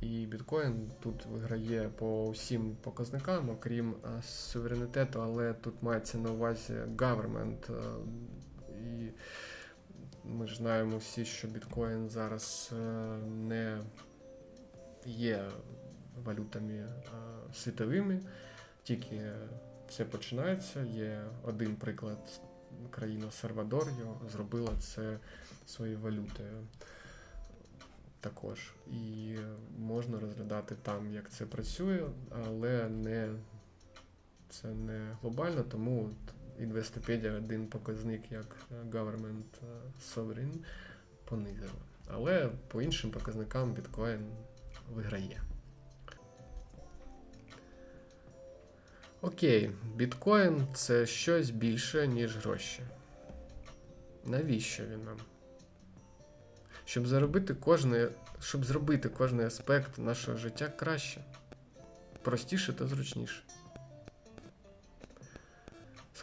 [0.00, 6.74] І біткоін тут виграє по всім показникам, окрім е, суверенітету, але тут мається на увазі
[6.96, 7.70] government.
[8.70, 9.08] І
[10.24, 12.76] ми ж знаємо всі, що біткоін зараз е,
[13.26, 13.78] не
[15.06, 15.50] є
[16.24, 16.88] валютами е,
[17.54, 18.20] світовими,
[18.82, 19.32] тільки
[19.90, 20.82] це починається.
[20.82, 22.40] Є один приклад,
[22.90, 23.88] країна Сальвадор
[24.32, 25.18] зробила це
[25.66, 26.66] своєю валютою
[28.20, 28.72] також.
[28.86, 29.36] І
[29.78, 33.28] можна розглядати там, як це працює, але не
[34.48, 36.10] це не глобально, тому
[36.60, 38.56] Інвестопедія один показник як
[38.90, 39.60] Government
[40.14, 40.54] Sovereign
[41.24, 41.70] понизила.
[42.08, 44.32] Але по іншим показникам біткоін
[44.94, 45.42] виграє.
[49.20, 52.82] Окей, біткоін це щось більше, ніж гроші.
[54.24, 55.16] Навіщо він нам?
[56.84, 58.08] Щоб заробити кожне,
[58.40, 61.24] щоб зробити кожний аспект нашого життя краще.
[62.22, 63.42] простіше та зручніше.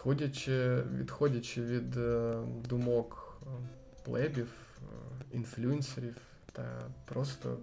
[0.07, 2.37] Сходячи, відходячи від е,
[2.69, 3.47] думок е,
[4.03, 4.85] плебів, е,
[5.31, 6.15] інфлюенсерів
[6.51, 7.57] та просто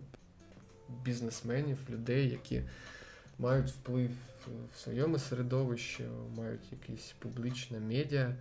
[1.04, 2.62] бізнесменів, людей, які
[3.38, 4.10] мають вплив
[4.74, 6.04] в своєму середовищі,
[6.36, 8.34] мають якісь публічне медіа.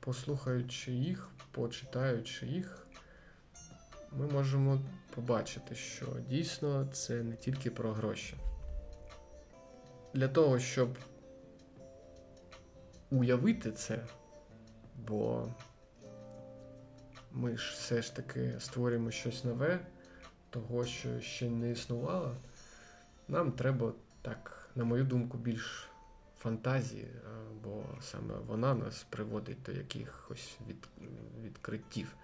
[0.00, 2.86] Послухаючи їх, почитаючи їх,
[4.12, 4.80] ми можемо
[5.14, 8.34] побачити, що дійсно це не тільки про гроші.
[10.14, 10.88] Для того, щоб
[13.14, 14.06] уявити це,
[15.08, 15.48] бо
[17.32, 19.80] ми ж все ж таки створюємо щось нове,
[20.50, 22.36] того, що ще не існувало,
[23.28, 25.88] нам треба, так, на мою думку, більш
[26.38, 27.08] фантазії,
[27.64, 30.88] бо саме вона нас приводить до якихось від,
[31.44, 32.16] відкриттів.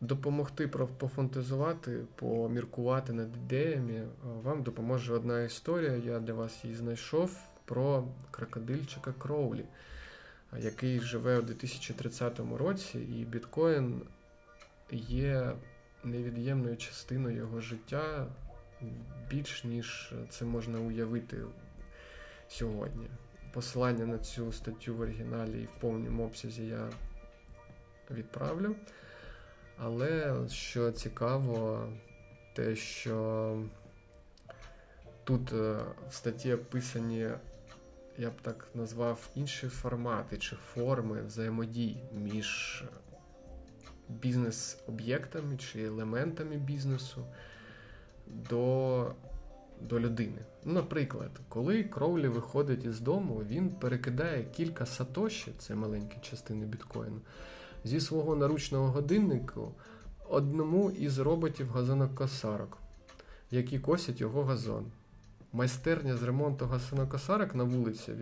[0.00, 4.08] Допомогти пофантазувати, поміркувати над ідеями
[4.42, 5.96] вам допоможе одна історія.
[5.96, 9.64] Я для вас її знайшов про крокодильчика Кроулі,
[10.58, 14.02] який живе у 2030 році, і біткоін
[14.90, 15.52] є
[16.04, 18.26] невід'ємною частиною його життя
[19.30, 21.36] більш ніж це можна уявити
[22.48, 23.06] сьогодні.
[23.52, 26.90] Посилання на цю статтю в оригіналі і в повному обсязі я
[28.10, 28.76] відправлю.
[29.76, 31.88] Але що цікаво,
[32.54, 33.56] те, що
[35.24, 35.78] тут е,
[36.08, 37.28] в статті описані,
[38.20, 42.84] я б так назвав, інші формати чи форми взаємодій між
[44.08, 47.24] бізнес-об'єктами чи елементами бізнесу
[48.26, 49.14] до
[49.80, 50.38] до людини.
[50.64, 57.20] Наприклад, коли Кроулі виходить із дому, він перекидає кілька сатоші, це маленькі частини біткоїну,
[57.84, 59.74] зі свого наручного годиннику
[60.28, 62.78] одному із роботів газонокосарок,
[63.50, 64.92] які косять його газон.
[65.52, 68.12] Майстерня з ремонту газонокосарок на вулиці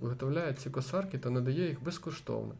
[0.00, 2.54] виготовляє ці косарки та надає їх безкоштовно.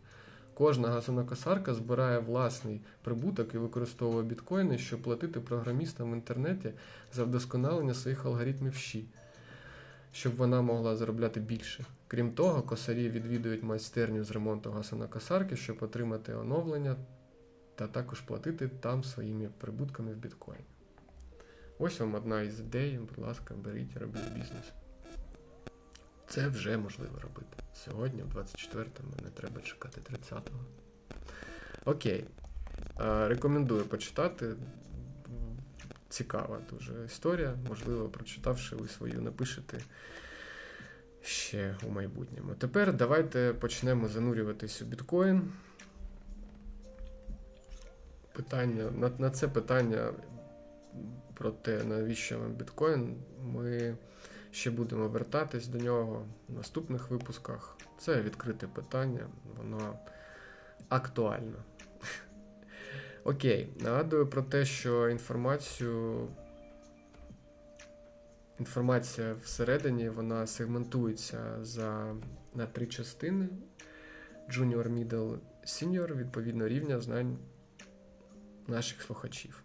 [0.55, 6.73] Кожна газонокосарка збирає власний прибуток і використовує біткоїни, щоб платити програмістам в інтернеті
[7.13, 9.05] за вдосконалення своїх алгоритмів щі,
[10.13, 11.85] щоб вона могла заробляти більше.
[12.07, 16.97] Крім того, косарі відвідують майстерню з ремонту газонокосарки, щоб отримати оновлення
[17.75, 20.72] та також платити там своїми прибутками в біткоїні.
[21.85, 24.73] Ось вам одна із ідей, будь ласка, беріть, робіть бізнес.
[26.29, 27.57] Це вже можливо робити.
[27.75, 30.65] Сьогодні, в 24-му, не треба чекати 30-го.
[31.85, 32.25] Окей.
[32.99, 34.55] Рекомендую почитати.
[36.09, 37.55] Цікава дуже історія.
[37.69, 39.79] Можливо, прочитавши ви свою, напишете
[41.23, 42.55] ще у майбутньому.
[42.55, 45.53] Тепер давайте почнемо занурюватись у біткоін.
[48.33, 50.13] Питання, На на це питання
[51.35, 53.97] про те, навіщо вам біткоін, ми
[54.51, 57.77] ще будемо вертатись до нього в наступних випусках.
[57.99, 59.27] Це відкрите питання,
[59.57, 59.99] воно
[60.89, 61.57] актуально.
[63.25, 66.29] Окей, нагадую про те, що інформацію.
[68.59, 72.15] Інформація всередині вона сегментується за,
[72.55, 73.49] на три частини:
[74.49, 77.39] Junior, Middle, Senior, відповідно рівня знань
[78.67, 79.63] наших слухачів.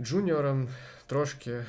[0.00, 0.68] Джуніорам
[1.06, 1.64] трошки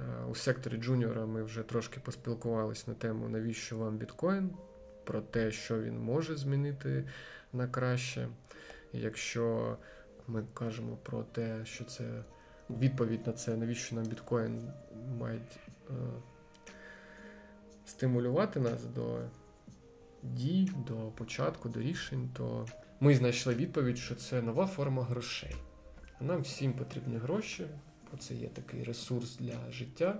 [0.00, 4.50] Е, у секторі джуніора ми вже трошки поспілкувалися на тему, навіщо вам біткоін,
[5.04, 7.04] про те, що він може змінити
[7.52, 8.28] на краще.
[8.92, 9.76] Якщо
[10.28, 12.04] ми кажемо про те, що це
[12.70, 14.70] відповідь на це, навіщо нам біткоін
[15.18, 15.58] мають
[15.90, 15.92] е,
[17.86, 19.20] стимулювати нас до
[20.22, 22.66] дій, до початку, до рішень, то
[23.00, 25.56] ми знайшли відповідь, що це нова форма грошей.
[26.20, 27.66] Нам всім потрібні гроші
[28.14, 30.18] бо це є такий ресурс для життя.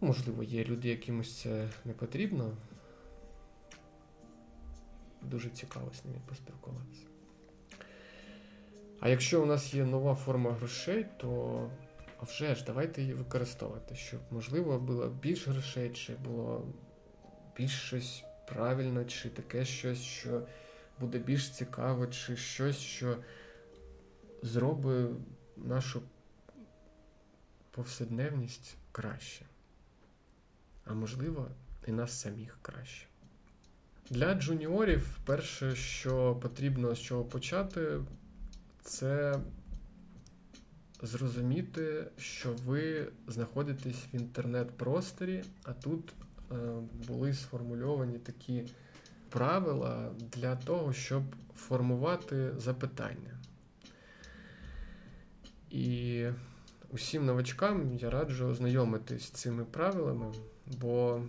[0.00, 2.56] Можливо, є люди, якимось це не потрібно.
[5.22, 7.06] Дуже цікаво з ними поспілкуватися.
[9.00, 11.70] А якщо у нас є нова форма грошей, то
[12.20, 16.66] а вже ж, давайте її використовувати, щоб, можливо, було більш грошей, чи було
[17.56, 20.42] більш щось правильне, чи таке щось, що
[21.00, 23.16] буде більш цікаво, чи щось, що
[24.44, 25.10] зробить
[25.56, 26.02] нашу
[27.70, 29.46] повседневність краще,
[30.84, 31.48] а можливо,
[31.86, 33.06] і нас самих краще.
[34.10, 38.00] Для джуніорів перше, що потрібно з чого почати,
[38.82, 39.40] це
[41.02, 46.12] зрозуміти, що ви знаходитесь в інтернет-просторі, а тут
[46.52, 46.54] е,
[47.08, 48.64] були сформульовані такі
[49.28, 51.22] правила для того, щоб
[51.56, 53.33] формувати запитання.
[55.74, 56.26] І
[56.90, 60.34] усім новачкам я раджу ознайомитись з цими правилами,
[60.80, 61.22] бо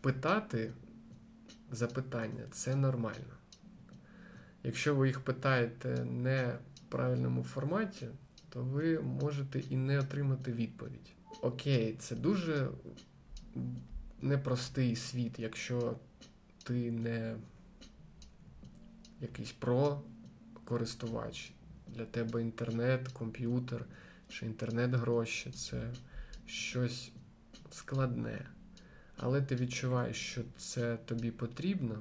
[0.00, 0.72] питати
[1.70, 3.34] запитання це нормально.
[4.62, 8.08] Якщо ви їх питаєте не в правильному форматі,
[8.48, 11.12] то ви можете і не отримати відповідь.
[11.42, 12.68] Окей, це дуже
[14.22, 15.96] непростий світ, якщо
[16.64, 17.36] ти не
[19.20, 21.55] якийсь про-користувач.
[21.86, 23.84] Для тебе інтернет, комп'ютер
[24.28, 25.92] чи інтернет-гроші це
[26.46, 27.12] щось
[27.70, 28.46] складне.
[29.16, 32.00] Але ти відчуваєш, що це тобі потрібно,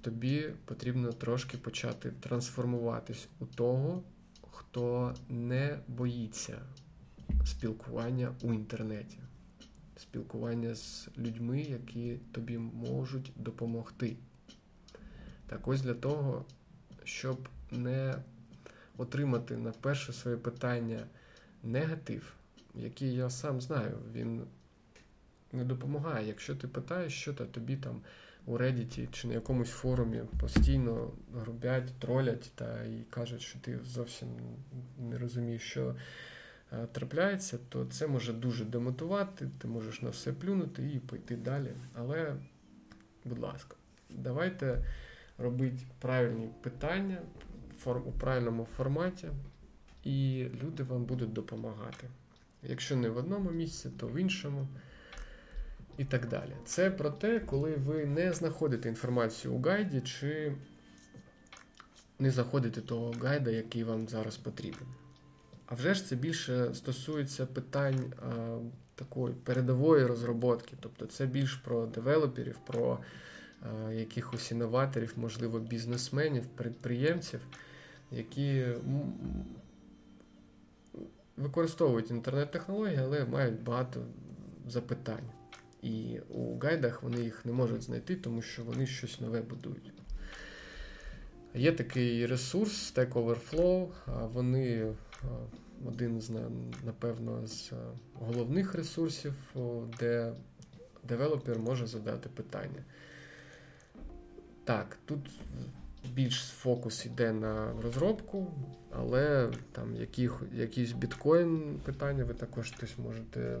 [0.00, 4.02] тобі потрібно трошки почати трансформуватись у того,
[4.50, 6.58] хто не боїться
[7.44, 9.18] спілкування у інтернеті,
[9.96, 14.16] спілкування з людьми, які тобі можуть допомогти.
[15.46, 16.44] Так ось для того,
[17.04, 18.14] щоб не
[18.96, 21.06] отримати на перше своє питання
[21.62, 22.34] негатив,
[22.74, 24.42] який я сам знаю, він
[25.52, 26.28] не допомагає.
[26.28, 28.00] Якщо ти питаєш, що то тобі там
[28.46, 34.28] у Reddit чи на якомусь форумі постійно грубять, тролять та і кажуть, що ти зовсім
[34.98, 35.96] не розумієш, що
[36.72, 41.70] е, трапляється, то це може дуже демотувати, ти можеш на все плюнути і пойти далі.
[41.94, 42.36] Але,
[43.24, 43.76] будь ласка,
[44.10, 44.84] давайте
[45.38, 47.18] робити правильні питання
[47.86, 49.28] у правильному форматі,
[50.04, 52.06] і люди вам будуть допомагати.
[52.62, 54.68] Якщо не в одному місці, то в іншому
[55.98, 56.52] і так далі.
[56.64, 60.52] Це про те, коли ви не знаходите інформацію у гайді, чи
[62.18, 64.86] не заходите того гайда, який вам зараз потрібен.
[65.66, 68.58] А вже ж це більше стосується питань а,
[68.94, 70.76] такої передової розробки.
[70.80, 72.98] Тобто це більш про девелоперів, про
[73.62, 77.40] а, якихось інноваторів, можливо, бізнесменів, підприємців,
[78.12, 78.66] які
[81.36, 84.00] використовують інтернет-технології, але мають багато
[84.68, 85.30] запитань.
[85.82, 89.92] І у гайдах вони їх не можуть знайти, тому що вони щось нове будують.
[91.54, 93.88] Є такий ресурс Stack Overflow,
[94.32, 94.94] вони
[95.86, 96.30] один з,
[96.84, 97.72] напевно, з
[98.14, 99.34] головних ресурсів,
[99.98, 100.32] де
[101.08, 102.84] девелопер може задати питання.
[104.64, 105.30] Так, тут
[106.14, 108.52] більш фокус йде на розробку,
[108.90, 113.58] але там які, якісь біткоін питання ви також хтось можете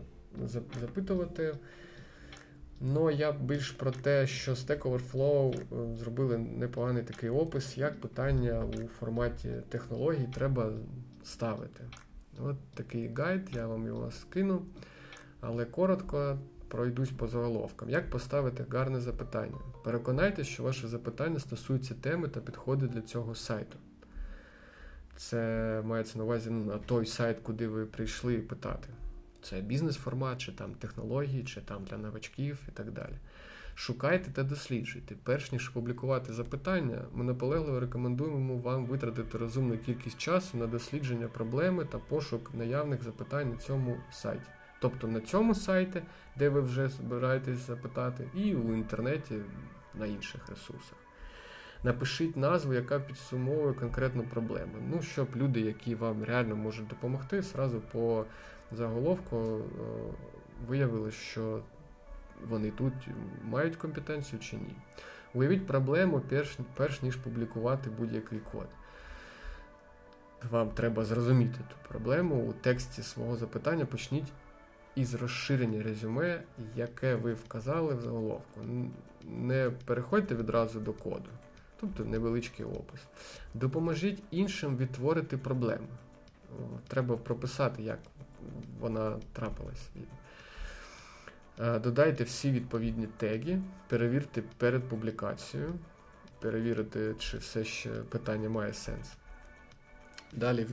[0.80, 1.54] запитувати.
[2.80, 8.64] Ну, я більш про те, що Stack Overflow е, зробили непоганий такий опис, як питання
[8.64, 10.72] у форматі технологій треба
[11.24, 11.84] ставити.
[12.38, 14.62] От такий гайд, я вам його скину.
[15.40, 16.38] Але коротко
[16.72, 17.90] пройдусь по заголовкам.
[17.90, 19.58] Як поставити гарне запитання?
[19.84, 23.78] Переконайтеся, що ваше запитання стосується теми та підходить для цього сайту.
[25.16, 28.88] Це мається на увазі ну, на той сайт, куди ви прийшли питати.
[29.42, 33.14] Це бізнес-формат, чи там технології, чи там для новачків і так далі.
[33.74, 35.14] Шукайте та досліджуйте.
[35.22, 41.84] Перш ніж публікувати запитання, ми наполегливо рекомендуємо вам витратити розумну кількість часу на дослідження проблеми
[41.84, 44.46] та пошук наявних запитань на цьому сайті.
[44.82, 46.02] Тобто на цьому сайті,
[46.36, 49.34] де ви вже збираєтесь запитати, і у інтернеті
[49.94, 50.98] на інших ресурсах.
[51.84, 54.72] Напишіть назву, яка підсумовує конкретну проблему.
[54.90, 58.24] Ну, щоб люди, які вам реально можуть допомогти, зразу по
[58.72, 59.60] заголовку е,
[60.68, 61.60] виявили, що
[62.48, 62.92] вони тут
[63.44, 64.74] мають компетенцію чи ні.
[65.34, 68.68] Уявіть проблему, перш, перш ніж публікувати будь-який код.
[70.50, 73.84] Вам треба зрозуміти ту проблему у тексті свого запитання.
[73.84, 74.32] Почніть
[74.94, 76.42] із розширення резюме,
[76.76, 78.60] яке ви вказали в заголовку.
[79.22, 81.30] Не переходьте відразу до коду,
[81.80, 83.00] тобто невеличкий опис.
[83.54, 85.86] Допоможіть іншим відтворити проблему.
[86.88, 87.98] Треба прописати, як
[88.80, 89.90] вона трапилась.
[91.60, 95.74] Е, додайте всі відповідні теги, перевірте перед публікацією,
[96.40, 99.12] перевірити, чи все ще питання має сенс.
[100.32, 100.66] Далі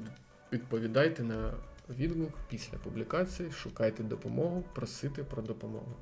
[0.54, 1.54] відповідайте на
[1.90, 5.96] відгук після публікації, шукайте допомогу, просите про допомогу.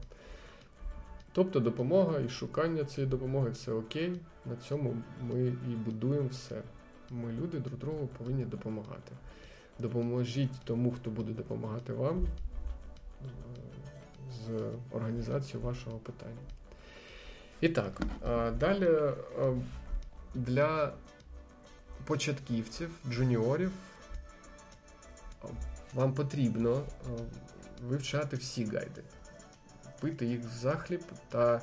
[1.31, 4.19] Тобто допомога і шукання цієї допомоги це окей.
[4.45, 6.61] На цьому ми і будуємо все.
[7.09, 9.11] Ми, люди, друг другу повинні допомагати.
[9.79, 13.29] Допоможіть тому, хто буде допомагати вам е,
[14.31, 16.41] з організацією вашого питання.
[17.61, 18.01] І так,
[18.59, 19.13] далі е,
[20.35, 20.93] для
[22.05, 23.71] початківців, джуніорів
[25.93, 26.81] вам потрібно е,
[27.83, 29.03] вивчати всі гайди,
[30.01, 31.61] пити їх в захліб та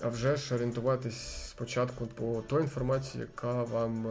[0.00, 4.06] а вже ж орієнтуватись спочатку по той інформації, яка вам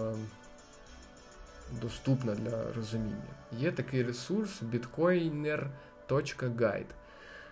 [1.82, 3.34] доступна для розуміння.
[3.52, 6.86] Є такий ресурс bitcoiner.guide.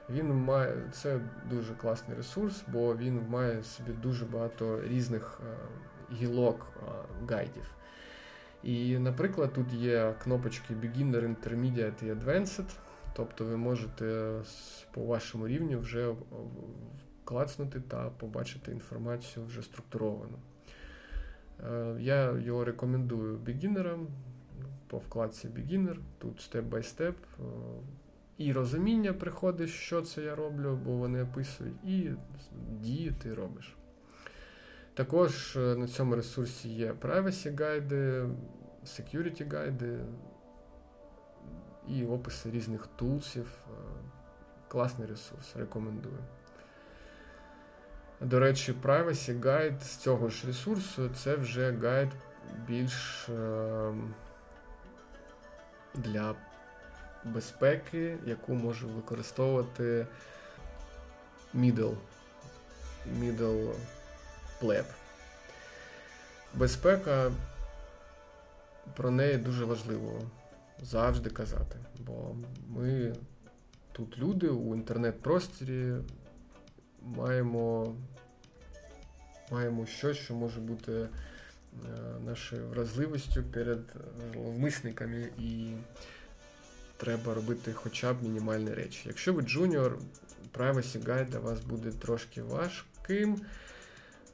[0.09, 1.19] Він має це
[1.49, 5.45] дуже класний ресурс, бо він має собі дуже багато різних е,
[6.15, 6.79] гілок е,
[7.29, 7.71] гайдів.
[8.65, 12.75] І, наприклад, тут є кнопочки Beginner, Intermediate і Advanced.
[13.13, 14.33] Тобто ви можете
[14.91, 16.15] по вашому рівню вже
[17.23, 20.39] клацнути та побачити інформацію вже структуровану.
[21.69, 24.07] Е, я його рекомендую beginner ам
[24.87, 27.15] по вкладці Beginner, тут step-by-step.
[28.37, 32.11] І розуміння приходить, що це я роблю, бо вони описують, і
[32.71, 33.75] дії ти робиш.
[34.95, 38.29] Також е, на цьому ресурсі є privacy гайди,
[38.85, 39.99] security гайди
[41.87, 43.45] і описи різних тулсів.
[43.45, 43.75] Е,
[44.67, 46.17] класний ресурс, рекомендую.
[48.21, 52.09] До речі, Privacy Guide з цього ж ресурсу це вже гайд
[52.67, 53.93] більш е,
[55.93, 56.35] для
[57.23, 60.07] безпеки, яку може використовувати
[61.55, 61.95] middle,
[63.19, 63.73] middle
[64.61, 64.85] pleb.
[66.53, 67.31] Безпека
[68.95, 70.21] про неї дуже важливо
[70.81, 72.35] завжди казати, бо
[72.67, 73.15] ми
[73.91, 75.93] тут люди у інтернет-просторі
[77.01, 77.95] маємо
[79.51, 81.07] маємо щось, що може бути е,
[82.25, 83.79] нашою вразливістю перед
[84.33, 85.73] зловмисниками, і
[86.97, 89.01] треба робити хоча б мінімальні речі.
[89.05, 89.97] Якщо ви junior,
[90.53, 93.41] Privacy Guide для вас буде трошки важким.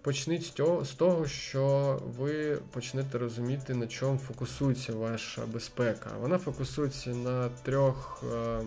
[0.02, 0.46] Почніть
[0.84, 6.10] з того, що ви почнете розуміти, на чому фокусується ваша безпека.
[6.22, 8.60] Вона фокусується на трьох е,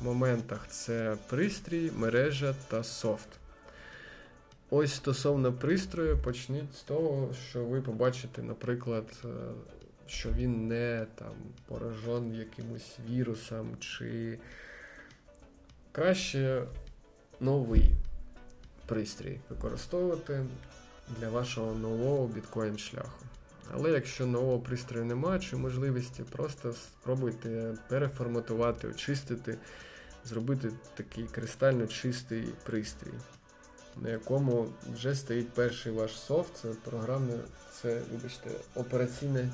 [0.00, 3.28] моментах: це пристрій, мережа та софт.
[4.70, 9.28] Ось стосовно пристрою, почніть з того, що ви побачите, наприклад, е,
[10.06, 11.34] що він не там
[11.68, 14.38] поражен якимось вірусом, чи
[15.92, 16.62] краще
[17.40, 17.94] новий
[18.88, 20.44] пристрій використовувати
[21.20, 23.24] для вашого нового біткоін шляху.
[23.74, 29.58] Але якщо нового пристрою немає чи можливості, просто спробуйте переформатувати, очистити,
[30.24, 33.14] зробити такий кристально чистий пристрій
[34.02, 37.34] на якому вже стоїть перший ваш софт, це програмне,
[37.72, 39.50] це, вибачте, операційна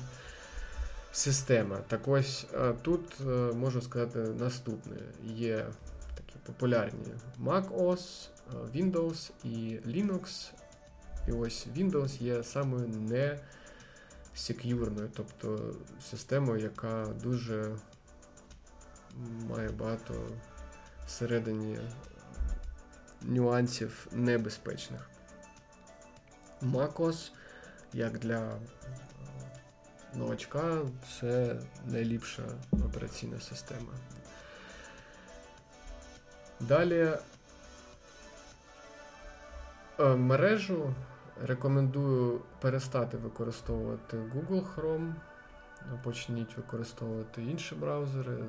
[1.11, 1.77] система.
[1.87, 2.45] Так ось
[2.81, 5.65] тут е, можу сказати наступне: є
[6.15, 7.13] такі популярні
[7.43, 10.51] MacOS, е, Windows і Linux.
[11.27, 13.39] І ось Windows є самою не
[14.35, 15.73] сек'юрною, тобто
[16.09, 17.75] системою, яка дуже
[19.49, 20.13] має багато
[21.07, 21.77] всередині
[23.21, 25.09] нюансів небезпечних.
[26.61, 27.31] MacOS,
[27.93, 28.59] як для
[30.13, 30.81] новачка,
[31.19, 33.93] це найліпша операційна система.
[36.59, 37.17] Далі
[39.99, 40.93] мережу
[41.43, 45.13] рекомендую перестати використовувати Google Chrome
[46.03, 48.33] почніть використовувати інші браузери.
[48.33, 48.45] Е,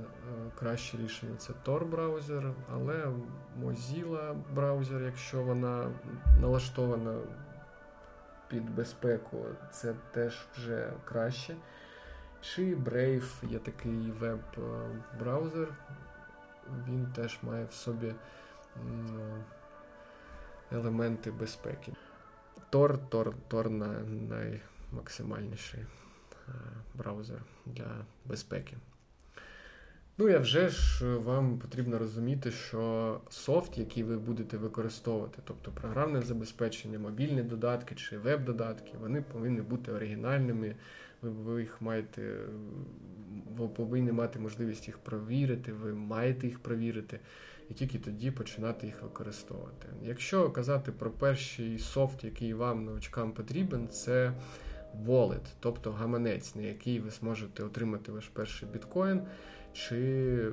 [0.58, 3.12] краще рішення це Tor браузер, але
[3.62, 5.90] Mozilla браузер, якщо вона
[6.40, 7.18] налаштована
[8.48, 11.56] під безпеку, це теж вже краще.
[12.40, 15.68] Чи Brave є такий веб-браузер,
[16.88, 18.14] він теж має в собі
[20.72, 21.92] елементи безпеки.
[22.72, 23.70] Tor, Tor, Tor
[24.28, 25.80] наймаксимальніший.
[26.48, 26.52] Е,
[26.94, 28.76] браузер для безпеки.
[30.18, 36.22] Ну і вже ж вам потрібно розуміти, що софт, який ви будете використовувати, тобто програмне
[36.22, 40.74] забезпечення, мобільні додатки чи веб-додатки, вони повинні бути оригінальними.
[41.22, 42.36] Ви їх маєте,
[43.56, 47.20] ви повинні мати можливість їх провірити, ви маєте їх провірити,
[47.70, 49.88] і тільки тоді починати їх використовувати.
[50.02, 54.32] Якщо казати про перший софт, який вам новачкам потрібен, це
[55.06, 59.20] wallet, тобто гаманець, на який ви зможете отримати ваш перший біткоін,
[59.72, 60.52] чи е,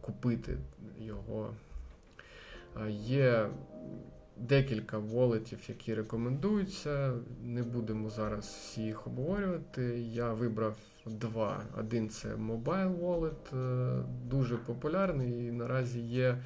[0.00, 0.58] купити
[0.98, 1.54] його.
[2.90, 3.48] Є
[4.36, 7.12] декілька волетів, які рекомендуються.
[7.44, 10.00] Не будемо зараз всі їх обговорювати.
[10.00, 10.76] Я вибрав
[11.06, 11.62] два.
[11.78, 16.38] Один це Mobile Wallet, е, дуже популярний і наразі є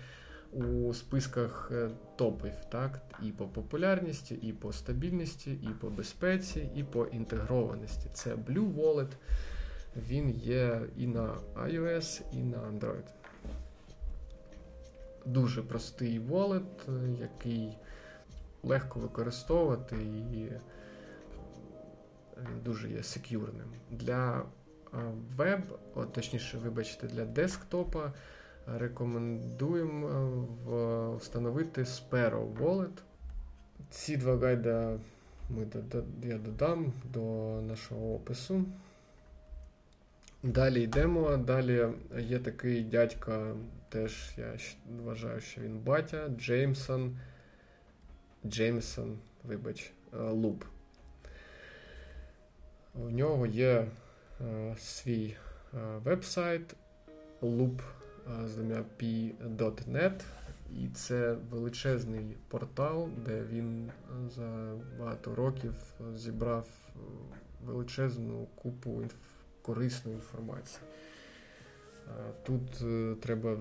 [0.53, 3.01] у списках е, топів, так?
[3.23, 8.09] І по популярності, і по стабільності, і по безпеці, і по інтегрованості.
[8.13, 9.11] Це Blue Wallet,
[10.09, 13.05] він є і на iOS, і на Android.
[15.27, 17.79] Дуже простий wallet, е, який
[18.63, 20.49] легко використовувати і
[22.37, 23.67] він дуже є секюрним.
[23.91, 24.43] Для
[25.37, 25.61] веб,
[26.13, 28.13] точніше, вибачте, для десктопа
[28.67, 30.49] рекомендуємо
[31.21, 32.99] встановити Sparrow Wallet.
[33.91, 34.99] Ці два гайда
[35.51, 35.67] ми,
[36.23, 37.21] я додам до
[37.63, 38.65] нашого опису.
[40.43, 41.37] Далі йдемо.
[41.37, 43.55] Далі є такий дядька,
[43.89, 44.57] теж я
[45.05, 47.19] вважаю, що він батя, Джеймсон.
[48.47, 50.65] Джеймсон, вибач, Луп.
[53.05, 53.87] У нього є
[54.41, 55.37] е, свій
[55.75, 56.77] е, веб-сайт
[57.43, 57.81] loop
[58.45, 60.21] з двома p.net,
[60.73, 63.91] і це величезний портал, де він
[64.29, 65.75] за багато років
[66.15, 66.69] зібрав
[67.65, 69.15] величезну купу інф...
[69.63, 70.81] корисної інформації.
[72.43, 73.57] Тут е, треба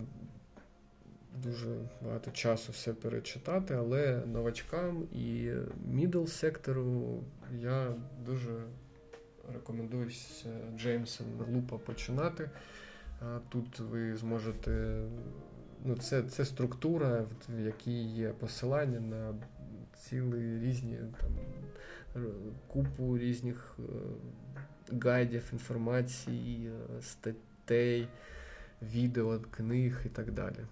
[1.43, 5.51] дуже багато часу все перечитати, але новачкам і
[5.85, 7.23] мідл сектору
[7.61, 7.93] я
[8.25, 8.63] дуже
[9.53, 10.45] рекомендую з
[10.77, 11.23] Джеймса
[11.53, 12.49] Лупа починати.
[13.49, 15.01] Тут ви зможете.
[15.85, 19.33] Ну, Це це структура, в якій є посилання на
[19.95, 21.31] цілі різні там,
[22.67, 23.83] купу різних е,
[25.01, 28.07] гайдів, інформації, е, статей,
[28.81, 30.65] відео, книг і так далі.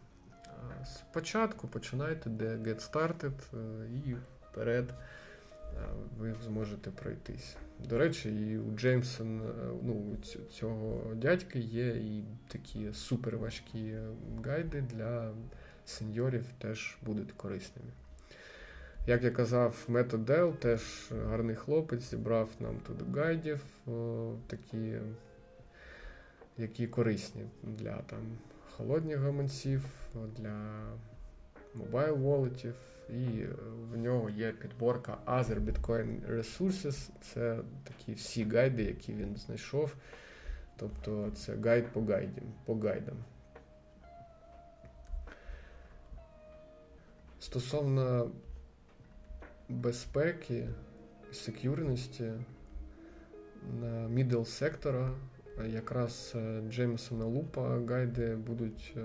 [0.85, 4.15] Спочатку починайте де Get Started е, і
[4.49, 4.93] вперед
[6.17, 7.55] ви зможете пройтись.
[7.79, 9.41] До речі, і у Джеймсон,
[9.83, 10.17] ну,
[10.51, 13.95] цього дядьки є і такі суперважкі
[14.45, 15.31] гайди для
[15.85, 17.91] сеньорів теж будуть корисними.
[19.07, 24.93] Як я казав, метод Dell теж гарний хлопець, зібрав нам тут гайдів, о, такі,
[26.57, 28.37] які корисні для там,
[28.77, 29.85] холодних гаманців,
[30.37, 30.83] для
[31.73, 32.75] мобайл волетів
[33.09, 33.45] і
[33.91, 37.09] в нього є підборка Other Bitcoin Resources.
[37.21, 39.95] Це такі всі гайди, які він знайшов.
[40.77, 42.43] Тобто це гайд по гайдам.
[42.65, 43.15] По гайдам.
[47.39, 48.31] Стосовно
[49.69, 50.69] безпеки,
[51.31, 52.31] секюрності
[53.81, 55.11] на middle сектора
[55.67, 59.01] якраз е, Джеймсона Лупа гайди будуть е,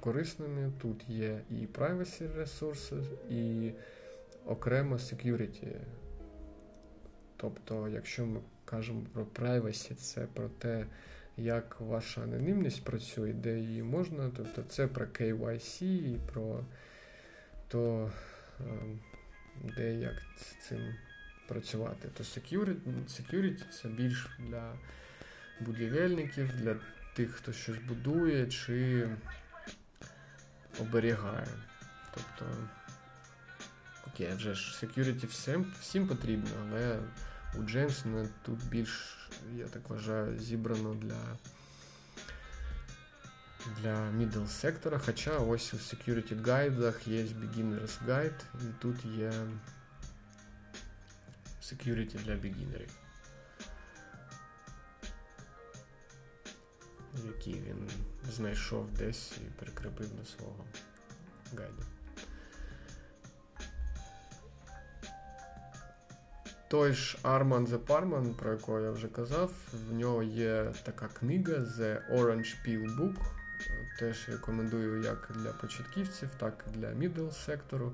[0.00, 0.72] корисними.
[0.80, 2.96] Тут є і privacy ресурси,
[3.30, 3.70] і
[4.46, 5.76] окремо security.
[7.36, 10.86] Тобто, якщо ми кажемо про privacy, це про те,
[11.36, 16.64] як ваша анонімність працює, де її можна, тобто це про KYC і про
[17.68, 18.10] то,
[18.60, 18.64] е,
[19.76, 20.94] де як з цим
[21.48, 22.08] працювати.
[22.14, 24.74] То security, security це більш для
[25.64, 26.76] будівельників, для
[27.14, 29.08] тих, хто щось будує чи
[30.80, 31.48] оберігає.
[32.14, 32.56] Тобто,
[34.06, 36.98] окей, вже ж security всім, всім потрібно, але
[37.58, 39.18] у Джеймсона тут більш,
[39.56, 41.36] я так вважаю, зібрано для
[43.80, 49.32] для middle сектора, хоча ось у security гайдах є beginners guide, і тут є
[51.62, 52.90] security для beginnerів.
[57.26, 57.90] Який він
[58.30, 60.64] знайшов десь і прикріпив до свого
[61.58, 61.82] гайду.
[66.68, 69.52] Той ж Арман The Parman, про якого я вже казав,
[69.88, 73.16] в нього є така книга The Orange Peel Book.
[73.98, 77.92] Теж рекомендую як для початківців, так і для middle сектору.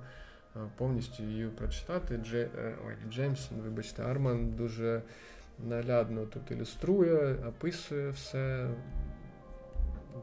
[0.77, 2.21] Повністю її прочитати.
[2.35, 2.77] Е,
[3.11, 5.03] Джеймсон, вибачте, Арман дуже
[5.59, 8.69] наглядно тут ілюструє, описує все,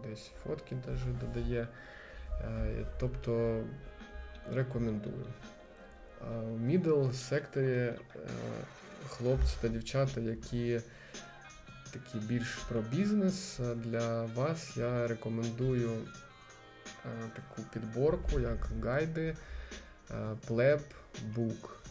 [0.04, 1.68] десь фотки теж додає.
[2.42, 3.64] Е, тобто
[4.54, 5.26] рекомендую.
[6.22, 7.98] У middle секторі е,
[9.08, 10.82] хлопці та дівчата, які
[11.94, 19.36] такі більш про бізнес, для вас я рекомендую е, таку підборку, як гайди
[20.48, 20.82] Pleb
[21.36, 21.85] Book.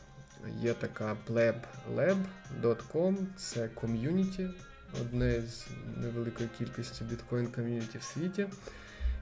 [0.60, 4.48] Є така pleblab.com, це ком'юніті
[5.00, 5.66] одне з
[5.96, 8.46] невеликої кількості біткоін ком'юніті в світі,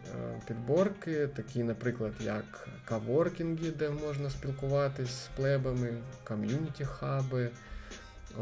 [0.46, 7.50] підборки, такі, наприклад, як каворкінги, де можна спілкуватись з плебами, ком'юніті хаби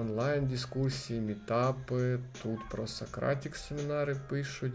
[0.00, 4.74] онлайн-дискусії, мітапи, тут про Сократік семінари пишуть.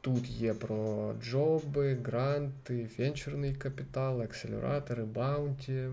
[0.00, 5.88] Тут є про джоби, гранти, венчурний капітал, акселератори, баунті.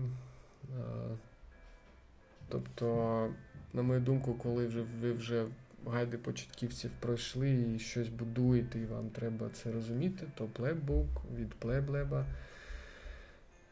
[2.48, 3.28] Тобто,
[3.72, 4.66] на мою думку, коли
[5.00, 5.44] ви вже
[5.86, 12.26] гайди початківців пройшли і щось будуєте, і вам треба це розуміти, то плеббук від плеблеба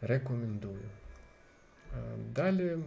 [0.00, 0.90] рекомендую.
[2.34, 2.78] Далі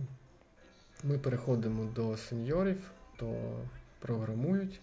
[1.03, 3.59] ми переходимо до сеньорів, то
[3.99, 4.81] програмують.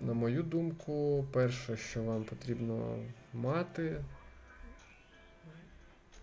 [0.00, 4.04] На мою думку, перше, що вам потрібно мати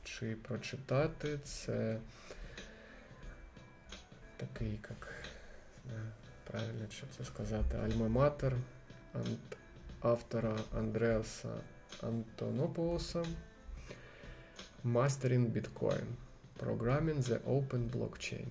[0.03, 1.99] чи прочитати, це
[4.37, 5.07] такий, як
[6.51, 8.53] правильно що це сказати, Альма-Матер
[9.99, 11.49] автора Андреаса
[12.01, 13.25] Антонополоса
[14.85, 16.05] Mastering Bitcoin.
[16.59, 18.45] Programming the Open Blockchain.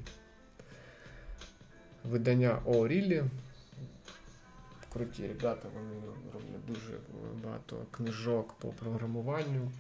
[2.05, 3.25] Видання O'Reilly.
[4.93, 5.95] Круті ребята, вони
[6.33, 6.99] роблять дуже
[7.45, 9.71] багато книжок по програмуванню.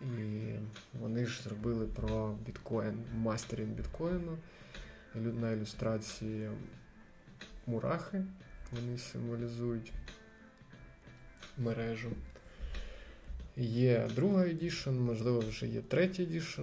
[0.00, 0.54] І
[1.00, 4.38] вони ж зробили про біткоін, mastering біткоїну.
[5.14, 6.48] На ілюстрації
[7.66, 8.24] мурахи.
[8.72, 9.92] Вони символізують
[11.58, 12.10] мережу.
[13.56, 16.62] Є друга edition, можливо, вже є третій edition.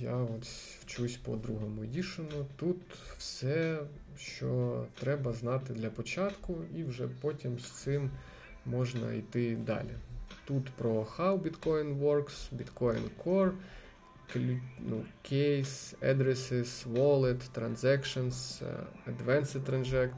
[0.00, 0.44] Я от
[0.80, 2.46] вчусь по другому edition у.
[2.56, 2.76] Тут
[3.18, 3.80] все,
[4.18, 8.10] що треба знати для початку, і вже потім з цим
[8.66, 9.94] можна йти далі.
[10.44, 13.52] Тут про how Bitcoin works, Bitcoin Core,
[14.38, 18.62] ну, case, addresses, wallet, transactions,
[19.06, 19.64] advanced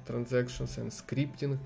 [0.07, 1.59] transactions and scripting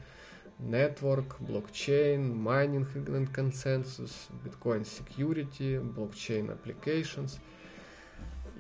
[0.59, 7.39] network, blockchain, mining and consensus, Bitcoin security, blockchain applications.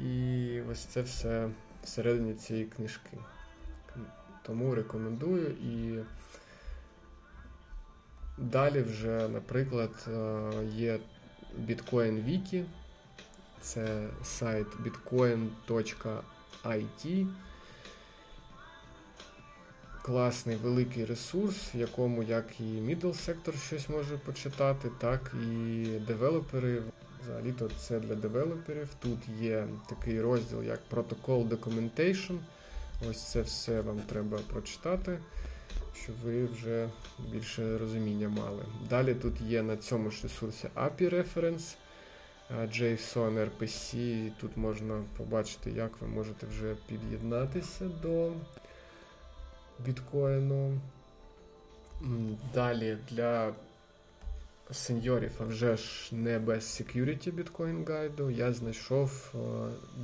[0.01, 1.49] І ось це все
[1.84, 3.18] всередині цієї книжки.
[4.43, 5.99] Тому рекомендую і
[8.39, 10.09] далі вже, наприклад,
[10.74, 10.99] є
[11.66, 12.64] Bitcoin Wiki,
[13.67, 16.17] це сайт bitcoin.it
[20.03, 26.83] класний великий ресурс, в якому як і middle сектор щось може почитати, так і девелопери.
[27.23, 28.89] Взагалі-то це для девелоперів.
[29.03, 32.39] Тут є такий розділ, як Protocol Documentation.
[33.11, 35.19] Ось це все вам треба прочитати,
[36.03, 36.89] щоб ви вже
[37.33, 38.62] більше розуміння мали.
[38.91, 41.75] Далі тут є на цьому ж ресурсі API Reference,
[42.51, 44.31] JSON RPC.
[44.41, 48.33] Тут можна побачити, як ви можете вже під'єднатися до
[49.79, 50.81] біткоїну.
[52.55, 53.53] Далі для
[54.71, 59.35] сеньорів, а вже ж не без security bitcoin гайду, я знайшов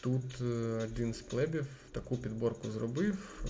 [0.00, 0.44] Тут е,
[0.84, 3.44] один з плебів таку підборку зробив.
[3.44, 3.48] Е,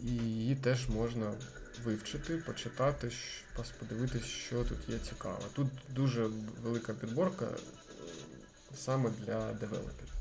[0.00, 1.34] і її теж можна
[1.84, 3.10] вивчити, почитати,
[3.78, 5.42] подивитися, що тут є цікаво.
[5.52, 6.30] Тут дуже
[6.62, 7.56] велика підборка е,
[8.76, 10.19] саме для девелоперів.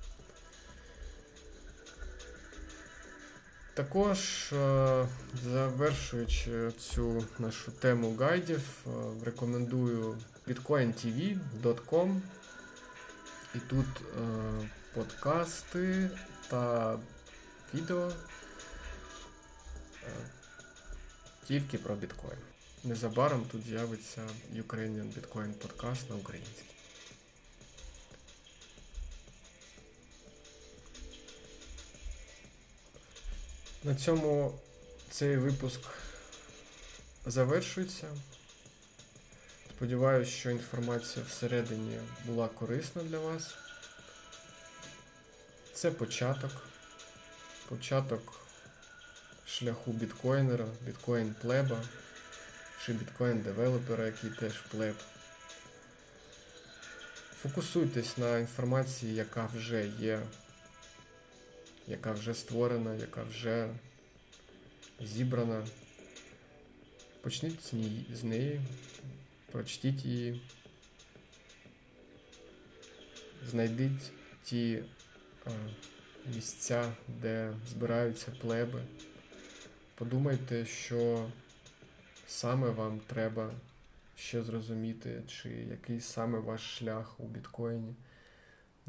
[3.74, 5.08] Також, е,
[5.44, 8.90] завершуючи цю нашу тему гайдів, е,
[9.26, 10.18] рекомендую
[10.48, 12.22] bitcointv.com
[13.56, 13.86] і тут
[14.94, 16.10] подкасти
[16.50, 16.98] та
[17.74, 18.12] відео
[21.50, 22.38] тільки про біткоін.
[22.84, 24.22] незабаром тут з'явиться
[24.56, 26.69] Ukrainian Bitcoin подкаст на українській.
[33.84, 34.60] На цьому
[35.10, 35.80] цей випуск
[37.26, 38.08] завершується.
[39.70, 43.56] Сподіваюсь, що інформація всередині була корисна для вас.
[45.74, 46.52] Це початок.
[47.70, 48.40] Початок
[49.46, 51.84] шляху біткоїнера, біткоін плеба
[52.86, 54.96] чи біткоін девелопера, який теж плеб.
[57.42, 60.20] Фокусуйтесь на інформації, яка вже є,
[61.90, 63.70] яка вже створена, яка вже
[65.02, 65.68] зібрана.
[67.22, 67.74] Почніть
[68.14, 68.62] з, неї,
[69.52, 70.42] прочтіть її,
[73.50, 74.12] знайдіть
[74.44, 74.84] ті
[76.36, 78.84] місця, де збираються плеби.
[79.96, 81.30] Подумайте, що
[82.28, 83.52] саме вам треба
[84.16, 87.96] ще зрозуміти, чи який саме ваш шлях у біткоїні.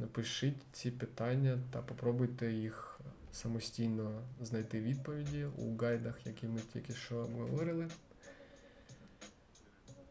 [0.01, 3.01] Напишіть ці питання та попробуйте їх
[3.33, 7.89] самостійно знайти відповіді у гайдах, які ми тільки що обговорили.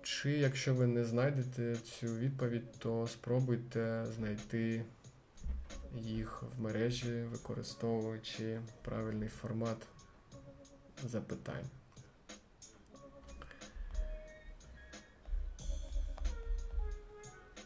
[0.02, 4.86] Чи якщо ви не знайдете цю відповідь, то спробуйте знайти
[5.96, 9.78] їх в мережі, використовуючи правильний формат
[11.04, 11.66] запитань.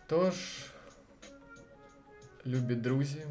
[0.07, 0.36] Тож,
[2.45, 3.25] любі друзі,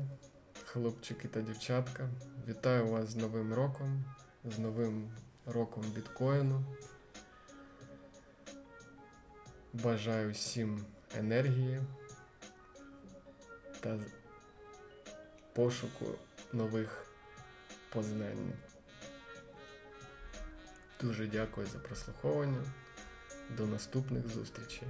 [0.65, 2.09] хлопчики та дівчатка,
[2.49, 4.05] вітаю вас з Новим роком,
[4.45, 5.11] з Новим
[5.47, 6.65] роком біткоїну.
[9.73, 10.85] Бажаю всім
[11.19, 11.83] енергії
[13.81, 13.99] та
[15.53, 16.07] пошуку
[16.53, 17.07] нових
[17.93, 18.53] познань.
[21.01, 22.65] Дуже дякую за прослуховування.
[23.57, 24.89] До наступних зустрічей.